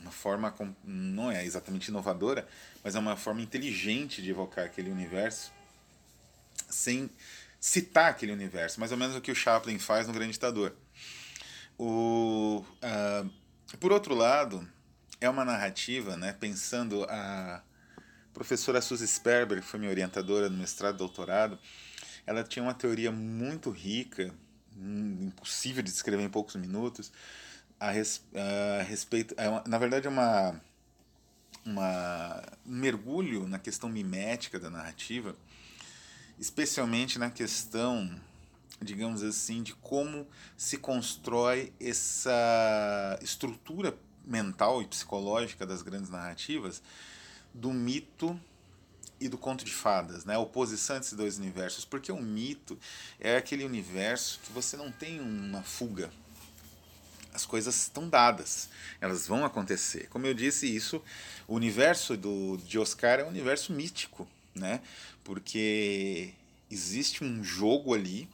uma 0.00 0.10
forma 0.10 0.54
não 0.84 1.30
é 1.30 1.44
exatamente 1.44 1.88
inovadora, 1.88 2.46
mas 2.82 2.94
é 2.94 2.98
uma 2.98 3.16
forma 3.16 3.40
inteligente 3.40 4.22
de 4.22 4.30
evocar 4.30 4.64
aquele 4.64 4.90
universo 4.90 5.52
sem 6.68 7.10
citar 7.60 8.10
aquele 8.10 8.32
universo, 8.32 8.80
mais 8.80 8.92
ou 8.92 8.98
menos 8.98 9.14
o 9.14 9.20
que 9.20 9.30
o 9.30 9.34
Chaplin 9.34 9.78
faz 9.78 10.06
no 10.06 10.12
Grande 10.12 10.32
Ditador. 10.32 10.74
O, 11.78 12.64
uh, 12.82 13.76
por 13.78 13.92
outro 13.92 14.14
lado, 14.14 14.66
é 15.20 15.28
uma 15.28 15.44
narrativa, 15.44 16.16
né, 16.16 16.32
pensando 16.32 17.04
a 17.04 17.62
professora 18.32 18.80
Suzy 18.80 19.06
Sperber, 19.06 19.60
que 19.60 19.66
foi 19.66 19.78
minha 19.78 19.90
orientadora 19.90 20.48
no 20.48 20.56
mestrado 20.56 20.94
e 20.94 20.98
doutorado, 20.98 21.58
ela 22.26 22.42
tinha 22.42 22.62
uma 22.62 22.74
teoria 22.74 23.10
muito 23.10 23.70
rica, 23.70 24.32
impossível 24.76 25.82
de 25.82 25.90
descrever 25.90 26.22
em 26.22 26.28
poucos 26.30 26.56
minutos, 26.56 27.12
a, 27.80 27.90
res, 27.90 28.22
a 28.34 28.82
respeito. 28.82 29.34
É 29.38 29.48
uma, 29.48 29.64
na 29.66 29.78
verdade, 29.78 30.06
é 30.06 30.10
uma, 30.10 30.60
uma, 31.64 32.42
um 32.66 32.76
mergulho 32.76 33.48
na 33.48 33.58
questão 33.58 33.88
mimética 33.88 34.60
da 34.60 34.68
narrativa, 34.68 35.34
especialmente 36.38 37.18
na 37.18 37.30
questão, 37.30 38.14
digamos 38.80 39.22
assim, 39.22 39.62
de 39.62 39.74
como 39.74 40.26
se 40.56 40.76
constrói 40.76 41.72
essa 41.80 43.18
estrutura 43.22 43.96
mental 44.24 44.82
e 44.82 44.86
psicológica 44.86 45.66
das 45.66 45.80
grandes 45.80 46.10
narrativas 46.10 46.82
do 47.54 47.72
mito 47.72 48.38
e 49.18 49.28
do 49.28 49.36
conto 49.36 49.64
de 49.64 49.72
fadas, 49.72 50.24
né? 50.24 50.34
a 50.34 50.38
oposição 50.38 50.96
desses 50.96 51.12
dois 51.12 51.36
universos, 51.36 51.84
porque 51.84 52.10
o 52.10 52.20
mito 52.20 52.78
é 53.18 53.36
aquele 53.36 53.64
universo 53.64 54.40
que 54.42 54.52
você 54.52 54.78
não 54.78 54.90
tem 54.90 55.20
uma 55.20 55.62
fuga, 55.62 56.10
as 57.32 57.46
coisas 57.46 57.74
estão 57.74 58.08
dadas, 58.08 58.68
elas 59.00 59.26
vão 59.26 59.44
acontecer. 59.44 60.08
Como 60.08 60.26
eu 60.26 60.34
disse, 60.34 60.66
isso, 60.66 61.02
o 61.46 61.54
universo 61.54 62.16
do, 62.16 62.56
de 62.58 62.78
Oscar 62.78 63.20
é 63.20 63.24
um 63.24 63.28
universo 63.28 63.72
mítico, 63.72 64.28
né? 64.54 64.80
Porque 65.24 66.32
existe 66.70 67.24
um 67.24 67.42
jogo 67.42 67.94
ali, 67.94 68.28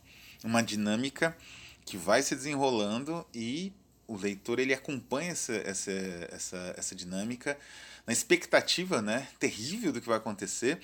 uma 0.45 0.63
dinâmica 0.63 1.37
que 1.85 1.97
vai 1.97 2.23
se 2.23 2.35
desenrolando 2.35 3.27
e 3.35 3.73
o 4.07 4.17
leitor 4.17 4.59
ele 4.59 4.75
acompanha 4.75 5.33
essa, 5.33 5.55
essa, 5.55 5.91
essa, 6.31 6.75
essa 6.77 6.95
dinâmica 6.95 7.59
na 8.07 8.13
expectativa 8.13 9.03
né, 9.03 9.29
terrível 9.39 9.93
do 9.93 10.01
que 10.01 10.07
vai 10.07 10.17
acontecer 10.17 10.81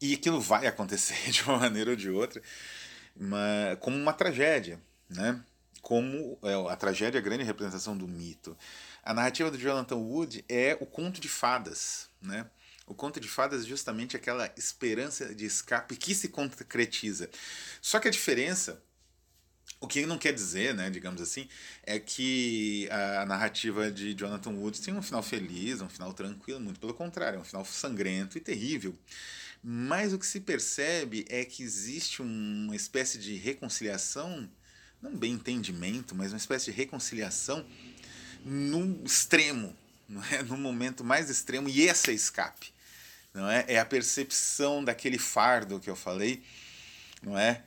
e 0.00 0.14
aquilo 0.14 0.40
vai 0.40 0.66
acontecer 0.68 1.30
de 1.30 1.42
uma 1.42 1.58
maneira 1.58 1.90
ou 1.90 1.96
de 1.96 2.10
outra, 2.10 2.42
uma, 3.16 3.76
como 3.80 3.96
uma 3.96 4.12
tragédia, 4.12 4.80
né? 5.08 5.42
Como 5.80 6.38
é, 6.42 6.54
a 6.70 6.76
tragédia 6.76 7.18
é 7.18 7.20
a 7.20 7.24
grande 7.24 7.44
representação 7.44 7.96
do 7.96 8.06
mito. 8.06 8.56
A 9.02 9.14
narrativa 9.14 9.50
do 9.50 9.58
Jonathan 9.58 9.96
Wood 9.96 10.44
é 10.48 10.76
o 10.80 10.86
conto 10.86 11.20
de 11.20 11.28
fadas, 11.28 12.08
né? 12.20 12.46
O 12.86 12.94
conto 12.94 13.20
de 13.20 13.28
fadas 13.28 13.62
é 13.62 13.68
justamente 13.68 14.16
aquela 14.16 14.52
esperança 14.56 15.32
de 15.32 15.44
escape 15.44 15.96
que 15.96 16.14
se 16.14 16.28
concretiza. 16.28 17.30
Só 17.80 18.00
que 18.00 18.08
a 18.08 18.10
diferença, 18.10 18.82
o 19.80 19.86
que 19.86 20.04
não 20.04 20.18
quer 20.18 20.32
dizer, 20.32 20.74
né, 20.74 20.90
digamos 20.90 21.22
assim, 21.22 21.48
é 21.84 22.00
que 22.00 22.88
a 22.90 23.24
narrativa 23.24 23.92
de 23.92 24.12
Jonathan 24.12 24.50
Wood 24.50 24.80
tem 24.80 24.92
um 24.92 25.02
final 25.02 25.22
feliz, 25.22 25.80
um 25.80 25.88
final 25.88 26.12
tranquilo, 26.12 26.58
muito 26.58 26.80
pelo 26.80 26.92
contrário, 26.92 27.36
é 27.36 27.40
um 27.40 27.44
final 27.44 27.64
sangrento 27.64 28.36
e 28.36 28.40
terrível. 28.40 28.92
Mas 29.62 30.12
o 30.12 30.18
que 30.18 30.26
se 30.26 30.40
percebe 30.40 31.24
é 31.28 31.44
que 31.44 31.62
existe 31.62 32.22
uma 32.22 32.74
espécie 32.74 33.18
de 33.18 33.36
reconciliação 33.36 34.50
não 35.02 35.16
bem 35.16 35.32
entendimento, 35.32 36.14
mas 36.14 36.32
uma 36.32 36.38
espécie 36.38 36.66
de 36.66 36.76
reconciliação 36.76 37.64
no 38.44 39.02
extremo, 39.04 39.76
não 40.08 40.24
é? 40.24 40.42
no 40.42 40.56
momento 40.56 41.04
mais 41.04 41.30
extremo, 41.30 41.68
e 41.68 41.82
esse 41.82 42.10
é 42.10 42.14
escape. 42.14 42.72
Não 43.32 43.48
é? 43.48 43.64
é 43.68 43.78
a 43.78 43.84
percepção 43.84 44.82
daquele 44.84 45.18
fardo 45.18 45.78
que 45.78 45.88
eu 45.88 45.96
falei, 45.96 46.42
não 47.22 47.38
é? 47.38 47.62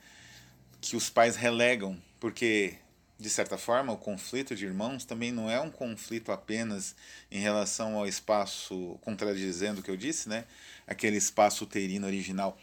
Que 0.80 0.96
os 0.96 1.08
pais 1.08 1.36
relegam, 1.36 2.00
porque 2.20 2.78
de 3.18 3.30
certa 3.30 3.56
forma, 3.56 3.92
o 3.92 3.96
conflito 3.96 4.54
de 4.54 4.66
irmãos 4.66 5.04
também 5.04 5.30
não 5.30 5.50
é 5.50 5.60
um 5.60 5.70
conflito 5.70 6.32
apenas 6.32 6.94
em 7.30 7.38
relação 7.38 7.96
ao 7.96 8.06
espaço, 8.06 8.98
contradizendo 9.00 9.80
o 9.80 9.82
que 9.82 9.90
eu 9.90 9.96
disse, 9.96 10.28
né? 10.28 10.44
Aquele 10.86 11.16
espaço 11.16 11.64
uterino 11.64 12.06
original, 12.06 12.58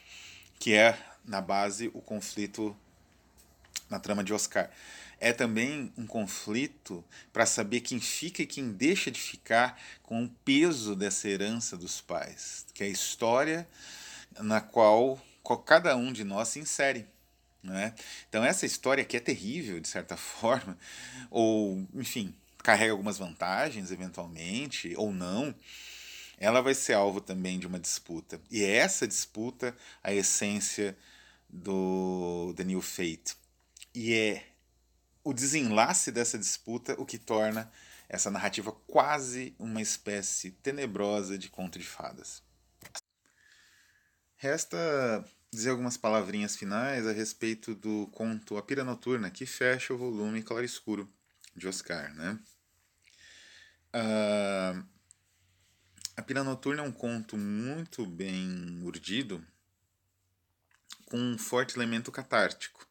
que 0.59 0.73
é, 0.73 0.97
na 1.25 1.41
base, 1.41 1.89
o 1.93 2.01
conflito 2.01 2.75
na 3.91 3.99
trama 3.99 4.23
de 4.23 4.33
Oscar. 4.33 4.71
É 5.19 5.31
também 5.31 5.93
um 5.95 6.07
conflito 6.07 7.05
para 7.31 7.45
saber 7.45 7.81
quem 7.81 7.99
fica 7.99 8.41
e 8.41 8.47
quem 8.47 8.71
deixa 8.71 9.11
de 9.11 9.19
ficar 9.19 9.79
com 10.01 10.23
o 10.23 10.29
peso 10.43 10.95
dessa 10.95 11.29
herança 11.29 11.77
dos 11.77 12.01
pais, 12.01 12.65
que 12.73 12.83
é 12.83 12.87
a 12.87 12.89
história 12.89 13.67
na 14.39 14.61
qual, 14.61 15.21
cada 15.65 15.95
um 15.95 16.11
de 16.11 16.23
nós 16.23 16.47
se 16.47 16.59
insere. 16.59 17.05
Né? 17.61 17.93
Então, 18.27 18.43
essa 18.43 18.65
história 18.65 19.05
que 19.05 19.15
é 19.15 19.19
terrível, 19.19 19.79
de 19.79 19.87
certa 19.87 20.17
forma, 20.17 20.75
ou, 21.29 21.85
enfim, 21.93 22.33
carrega 22.63 22.91
algumas 22.91 23.19
vantagens, 23.19 23.91
eventualmente, 23.91 24.95
ou 24.97 25.11
não, 25.11 25.53
ela 26.39 26.61
vai 26.61 26.73
ser 26.73 26.93
alvo 26.93 27.21
também 27.21 27.59
de 27.59 27.67
uma 27.67 27.79
disputa. 27.79 28.41
E 28.49 28.63
é 28.63 28.77
essa 28.77 29.07
disputa 29.07 29.75
a 30.03 30.11
essência 30.11 30.97
do 31.47 32.53
The 32.55 32.63
New 32.63 32.81
Fate. 32.81 33.35
E 33.93 34.13
é 34.13 34.47
o 35.23 35.33
desenlace 35.33 36.11
dessa 36.11 36.37
disputa 36.37 36.95
o 36.99 37.05
que 37.05 37.17
torna 37.17 37.71
essa 38.07 38.31
narrativa 38.31 38.71
quase 38.87 39.55
uma 39.57 39.81
espécie 39.81 40.51
tenebrosa 40.51 41.37
de 41.37 41.49
conto 41.49 41.79
de 41.79 41.85
fadas. 41.85 42.43
Resta 44.35 45.23
dizer 45.51 45.69
algumas 45.69 45.97
palavrinhas 45.97 46.55
finais 46.55 47.05
a 47.05 47.11
respeito 47.11 47.75
do 47.75 48.07
conto 48.07 48.57
A 48.57 48.63
Pira 48.63 48.83
Noturna, 48.83 49.29
que 49.29 49.45
fecha 49.45 49.93
o 49.93 49.97
volume 49.97 50.41
Claro 50.41 50.65
Escuro 50.65 51.11
de 51.55 51.67
Oscar. 51.67 52.13
Né? 52.15 52.39
Uh, 53.93 54.83
a 56.15 56.21
Pira 56.21 56.43
Noturna 56.43 56.81
é 56.81 56.85
um 56.85 56.91
conto 56.91 57.37
muito 57.37 58.05
bem 58.05 58.81
urdido, 58.83 59.45
com 61.05 61.17
um 61.17 61.37
forte 61.37 61.75
elemento 61.77 62.11
catártico. 62.11 62.90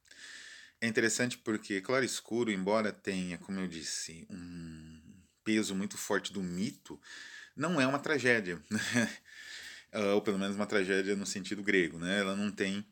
É 0.80 0.86
interessante 0.86 1.36
porque 1.38 1.80
Claro 1.80 2.04
Escuro, 2.04 2.50
embora 2.50 2.92
tenha, 2.92 3.36
como 3.38 3.60
eu 3.60 3.68
disse, 3.68 4.26
um 4.30 5.00
peso 5.44 5.74
muito 5.74 5.98
forte 5.98 6.32
do 6.32 6.42
mito, 6.42 7.00
não 7.54 7.80
é 7.80 7.86
uma 7.86 7.98
tragédia. 7.98 8.60
Né? 8.70 9.18
uh, 9.94 10.14
ou 10.14 10.22
pelo 10.22 10.38
menos 10.38 10.56
uma 10.56 10.66
tragédia 10.66 11.16
no 11.16 11.26
sentido 11.26 11.62
grego, 11.62 11.98
né? 11.98 12.20
Ela 12.20 12.36
não 12.36 12.50
tem 12.50 12.84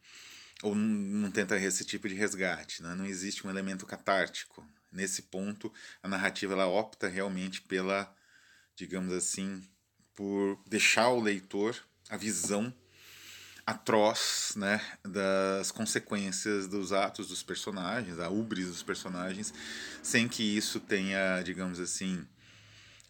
ou 0.62 0.74
não 0.74 1.30
tenta 1.30 1.56
esse 1.56 1.84
tipo 1.84 2.08
de 2.08 2.14
resgate, 2.14 2.82
né? 2.82 2.94
Não 2.94 3.06
existe 3.06 3.46
um 3.46 3.50
elemento 3.50 3.86
catártico. 3.86 4.66
Nesse 4.90 5.22
ponto, 5.22 5.72
a 6.02 6.08
narrativa 6.08 6.54
ela 6.54 6.66
opta 6.66 7.08
realmente 7.08 7.60
pela, 7.62 8.12
digamos 8.74 9.12
assim, 9.12 9.62
por 10.14 10.60
deixar 10.66 11.10
o 11.10 11.20
leitor 11.20 11.76
a 12.08 12.16
visão 12.16 12.74
atroz 13.68 14.54
né, 14.56 14.80
das 15.04 15.70
consequências 15.70 16.66
dos 16.66 16.90
atos 16.90 17.28
dos 17.28 17.42
personagens, 17.42 18.18
a 18.18 18.30
ubris 18.30 18.66
dos 18.66 18.82
personagens, 18.82 19.52
sem 20.02 20.26
que 20.26 20.42
isso 20.42 20.80
tenha, 20.80 21.42
digamos 21.42 21.78
assim, 21.78 22.26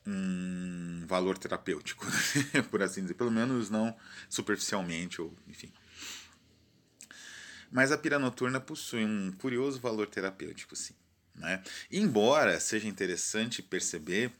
um 0.05 1.05
valor 1.07 1.39
terapêutico, 1.39 2.05
por 2.73 2.83
assim 2.83 3.03
dizer, 3.03 3.15
pelo 3.15 3.31
menos 3.31 3.71
não 3.71 3.97
superficialmente, 4.29 5.23
ou 5.23 5.33
enfim. 5.47 5.73
Mas 7.71 7.93
a 7.93 7.99
pira 7.99 8.19
noturna 8.19 8.59
possui 8.59 9.05
um 9.05 9.31
curioso 9.31 9.79
valor 9.79 10.09
terapêutico, 10.09 10.75
sim. 10.75 10.95
Né? 11.37 11.63
Embora 11.89 12.59
seja 12.59 12.89
interessante 12.89 13.63
perceber 13.63 14.33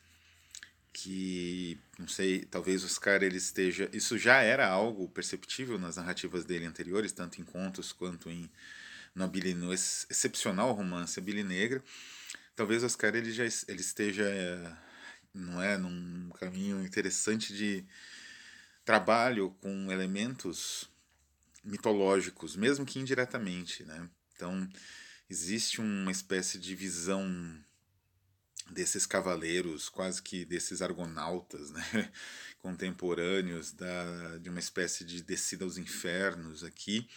que, 1.03 1.79
não 1.99 2.09
sei, 2.09 2.45
talvez 2.45 2.83
Oscar 2.83 3.23
ele 3.23 3.37
esteja. 3.37 3.89
Isso 3.93 4.19
já 4.19 4.43
era 4.43 4.69
algo 4.69 5.09
perceptível 5.09 5.79
nas 5.79 5.97
narrativas 5.97 6.45
dele 6.45 6.67
anteriores, 6.67 7.13
tanto 7.13 7.41
em 7.41 7.45
contos 7.45 7.93
quanto 7.93 8.29
em 8.29 8.51
no, 9.15 9.27
no 9.27 9.73
excepcional 9.73 10.73
romance 10.73 11.19
A 11.19 11.23
Billy 11.23 11.45
Negra. 11.45 11.83
Talvez 12.57 12.83
Oscar 12.83 13.15
ele 13.15 13.33
já 13.33 13.45
ele 13.45 13.81
esteja 13.81 14.27
não 15.33 15.63
é 15.63 15.77
num 15.79 16.31
caminho 16.31 16.85
interessante 16.85 17.55
de 17.55 17.85
trabalho 18.85 19.51
com 19.61 19.93
elementos 19.93 20.91
mitológicos, 21.63 22.57
mesmo 22.57 22.85
que 22.85 22.99
indiretamente, 22.99 23.85
né? 23.85 24.09
Então, 24.35 24.69
existe 25.31 25.81
uma 25.81 26.11
espécie 26.11 26.59
de 26.59 26.75
visão 26.75 27.25
desses 28.71 29.07
cavaleiros, 29.07 29.89
quase 29.89 30.23
que 30.23 30.45
desses 30.45 30.83
argonautas, 30.83 31.71
né? 31.71 32.13
contemporâneos 32.59 33.73
da, 33.73 34.39
de 34.39 34.51
uma 34.51 34.59
espécie 34.59 35.05
de 35.05 35.23
descida 35.23 35.65
aos 35.65 35.79
infernos 35.79 36.65
aqui. 36.65 37.09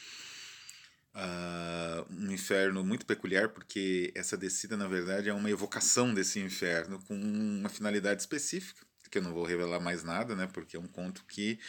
Uh, 1.13 2.05
um 2.09 2.31
inferno 2.31 2.83
muito 2.85 3.05
peculiar, 3.05 3.49
porque 3.49 4.11
essa 4.15 4.37
descida, 4.37 4.77
na 4.77 4.87
verdade, 4.87 5.27
é 5.27 5.33
uma 5.33 5.49
evocação 5.49 6.13
desse 6.13 6.39
inferno 6.39 7.01
com 7.03 7.15
uma 7.15 7.67
finalidade 7.67 8.21
específica, 8.21 8.85
que 9.09 9.17
eu 9.17 9.21
não 9.21 9.33
vou 9.33 9.43
revelar 9.43 9.81
mais 9.81 10.03
nada, 10.03 10.35
né? 10.35 10.47
porque 10.47 10.77
é 10.77 10.79
um 10.79 10.87
conto 10.87 11.25
que 11.25 11.59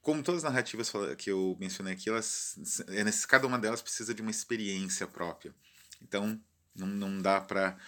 como 0.00 0.20
todas 0.20 0.44
as 0.44 0.50
narrativas 0.50 0.92
que 1.16 1.30
eu 1.30 1.56
mencionei 1.60 1.94
aqui, 1.94 2.10
elas, 2.10 2.56
é 2.88 3.04
cada 3.28 3.46
uma 3.46 3.56
delas 3.56 3.80
precisa 3.80 4.12
de 4.12 4.20
uma 4.20 4.32
experiência 4.32 5.06
própria. 5.06 5.54
Então, 6.02 6.40
não, 6.74 6.88
não 6.88 7.22
dá 7.22 7.40
para 7.40 7.78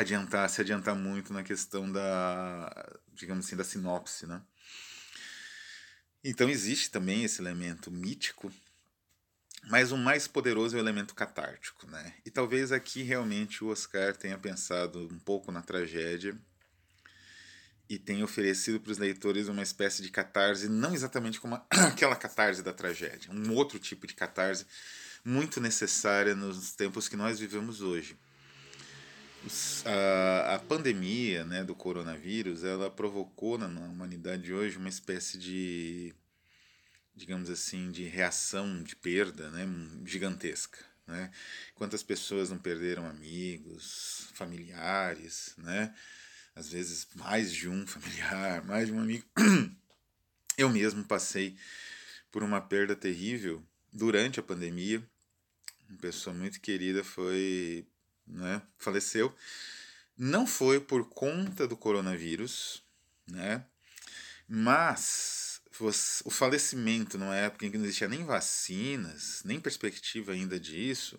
adiantar, 0.00 0.48
se 0.48 0.60
adiantar 0.60 0.94
muito 0.94 1.32
na 1.32 1.42
questão 1.42 1.90
da, 1.90 2.70
digamos 3.12 3.46
assim, 3.46 3.56
da 3.56 3.64
sinopse, 3.64 4.26
né? 4.26 4.42
Então 6.22 6.48
existe 6.48 6.90
também 6.90 7.24
esse 7.24 7.40
elemento 7.40 7.90
mítico, 7.90 8.52
mas 9.68 9.92
o 9.92 9.96
mais 9.96 10.26
poderoso 10.26 10.76
é 10.76 10.78
o 10.78 10.82
elemento 10.82 11.14
catártico, 11.14 11.86
né? 11.86 12.14
E 12.24 12.30
talvez 12.30 12.72
aqui 12.72 13.02
realmente 13.02 13.64
o 13.64 13.68
Oscar 13.68 14.16
tenha 14.16 14.38
pensado 14.38 15.08
um 15.10 15.18
pouco 15.18 15.50
na 15.50 15.62
tragédia 15.62 16.36
e 17.88 17.98
tem 17.98 18.22
oferecido 18.22 18.80
para 18.80 18.92
os 18.92 18.98
leitores 18.98 19.48
uma 19.48 19.62
espécie 19.62 20.02
de 20.02 20.10
catarse, 20.10 20.68
não 20.68 20.94
exatamente 20.94 21.40
como 21.40 21.60
aquela 21.68 22.16
catarse 22.16 22.62
da 22.62 22.72
tragédia, 22.72 23.30
um 23.32 23.52
outro 23.54 23.78
tipo 23.78 24.06
de 24.06 24.14
catarse 24.14 24.66
muito 25.24 25.60
necessária 25.60 26.34
nos 26.34 26.72
tempos 26.72 27.08
que 27.08 27.16
nós 27.16 27.38
vivemos 27.38 27.80
hoje. 27.80 28.18
A, 29.86 30.54
a 30.54 30.58
pandemia 30.58 31.44
né, 31.44 31.64
do 31.64 31.74
coronavírus 31.74 32.62
ela 32.62 32.90
provocou 32.90 33.56
na, 33.56 33.66
na 33.68 33.80
humanidade 33.80 34.52
hoje 34.52 34.76
uma 34.76 34.88
espécie 34.88 35.38
de, 35.38 36.14
digamos 37.14 37.48
assim, 37.48 37.90
de 37.90 38.04
reação 38.04 38.82
de 38.82 38.94
perda 38.94 39.50
né, 39.50 39.66
gigantesca. 40.04 40.84
Né? 41.06 41.30
Quantas 41.74 42.02
pessoas 42.02 42.50
não 42.50 42.58
perderam 42.58 43.06
amigos, 43.06 44.28
familiares, 44.34 45.54
né? 45.56 45.94
às 46.54 46.70
vezes 46.70 47.08
mais 47.14 47.52
de 47.52 47.68
um 47.68 47.86
familiar, 47.86 48.62
mais 48.66 48.88
de 48.88 48.92
um 48.92 49.00
amigo. 49.00 49.24
Eu 50.56 50.68
mesmo 50.68 51.02
passei 51.04 51.56
por 52.30 52.42
uma 52.42 52.60
perda 52.60 52.94
terrível 52.94 53.64
durante 53.92 54.38
a 54.38 54.42
pandemia. 54.42 55.02
Uma 55.88 55.98
pessoa 55.98 56.34
muito 56.34 56.60
querida 56.60 57.02
foi, 57.02 57.86
né, 58.32 58.62
faleceu. 58.78 59.34
Não 60.16 60.46
foi 60.46 60.80
por 60.80 61.08
conta 61.08 61.66
do 61.66 61.76
coronavírus, 61.76 62.82
né? 63.26 63.64
Mas 64.48 65.60
o 66.24 66.30
falecimento 66.30 67.16
numa 67.16 67.36
época 67.36 67.64
em 67.64 67.70
que 67.70 67.78
não 67.78 67.84
existia 67.84 68.08
nem 68.08 68.24
vacinas, 68.24 69.42
nem 69.44 69.58
perspectiva 69.58 70.32
ainda 70.32 70.60
disso, 70.60 71.18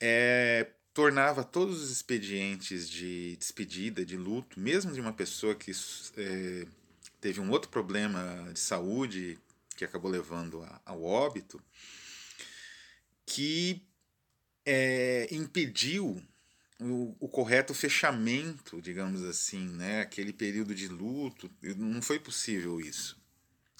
é 0.00 0.70
tornava 0.98 1.44
todos 1.44 1.80
os 1.80 1.92
expedientes 1.92 2.90
de 2.90 3.36
despedida, 3.36 4.04
de 4.04 4.16
luto, 4.16 4.58
mesmo 4.58 4.92
de 4.92 5.00
uma 5.00 5.12
pessoa 5.12 5.54
que 5.54 5.70
é, 6.16 6.66
teve 7.20 7.40
um 7.40 7.50
outro 7.50 7.70
problema 7.70 8.50
de 8.52 8.58
saúde 8.58 9.38
que 9.76 9.84
acabou 9.84 10.10
levando 10.10 10.60
a, 10.60 10.80
ao 10.84 11.04
óbito, 11.04 11.62
que 13.24 13.87
é, 14.70 15.26
impediu 15.30 16.22
o, 16.78 17.16
o, 17.18 17.26
correto 17.26 17.72
fechamento, 17.72 18.82
digamos 18.82 19.24
assim, 19.24 19.66
né? 19.66 20.02
aquele 20.02 20.30
período 20.30 20.74
de 20.74 20.88
luto. 20.88 21.50
Não 21.74 22.02
foi 22.02 22.18
possível 22.18 22.78
isso, 22.78 23.18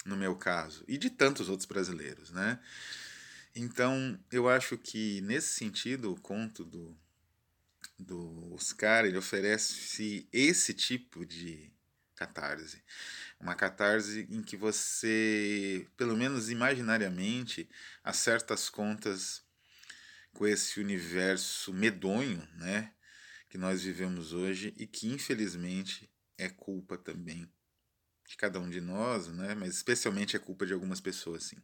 no 0.07 0.17
meu 0.17 0.35
caso, 0.35 0.83
e 0.89 0.97
de 0.97 1.11
tantos 1.11 1.51
outros 1.51 1.67
brasileiros. 1.67 2.31
Né? 2.31 2.59
Então, 3.55 4.19
eu 4.33 4.49
acho 4.49 4.79
que, 4.79 5.21
nesse 5.21 5.49
sentido, 5.49 6.11
o 6.11 6.21
conto 6.21 6.65
do, 6.65 6.97
do 7.99 8.55
Oscar, 8.55 9.05
ele 9.05 9.19
oferece 9.19 10.27
esse 10.33 10.73
tipo 10.73 11.27
de 11.27 11.71
catarse. 12.17 12.83
Uma 13.39 13.55
catarse 13.55 14.27
em 14.31 14.43
que 14.43 14.57
você, 14.57 15.87
pelo 15.99 16.17
menos 16.17 16.49
imaginariamente, 16.49 17.69
acerta 18.03 18.55
as 18.55 18.71
contas 18.71 19.47
com 20.39 20.47
esse 20.47 20.79
universo 20.79 21.75
medonho, 21.75 22.39
né, 22.59 22.95
que 23.51 23.59
nós 23.59 23.83
vivemos 23.83 24.33
hoje 24.33 24.73
e 24.79 24.87
que 24.87 25.09
infelizmente 25.09 26.09
é 26.39 26.49
culpa 26.49 26.97
também 26.97 27.53
de 28.29 28.37
cada 28.37 28.61
um 28.61 28.71
de 28.71 28.81
nós, 28.81 29.29
né, 29.29 29.55
mas 29.57 29.75
especialmente 29.75 30.37
é 30.37 30.39
culpa 30.39 30.65
de 30.65 30.73
algumas 30.73 31.01
pessoas, 31.01 31.45
sim. 31.47 31.57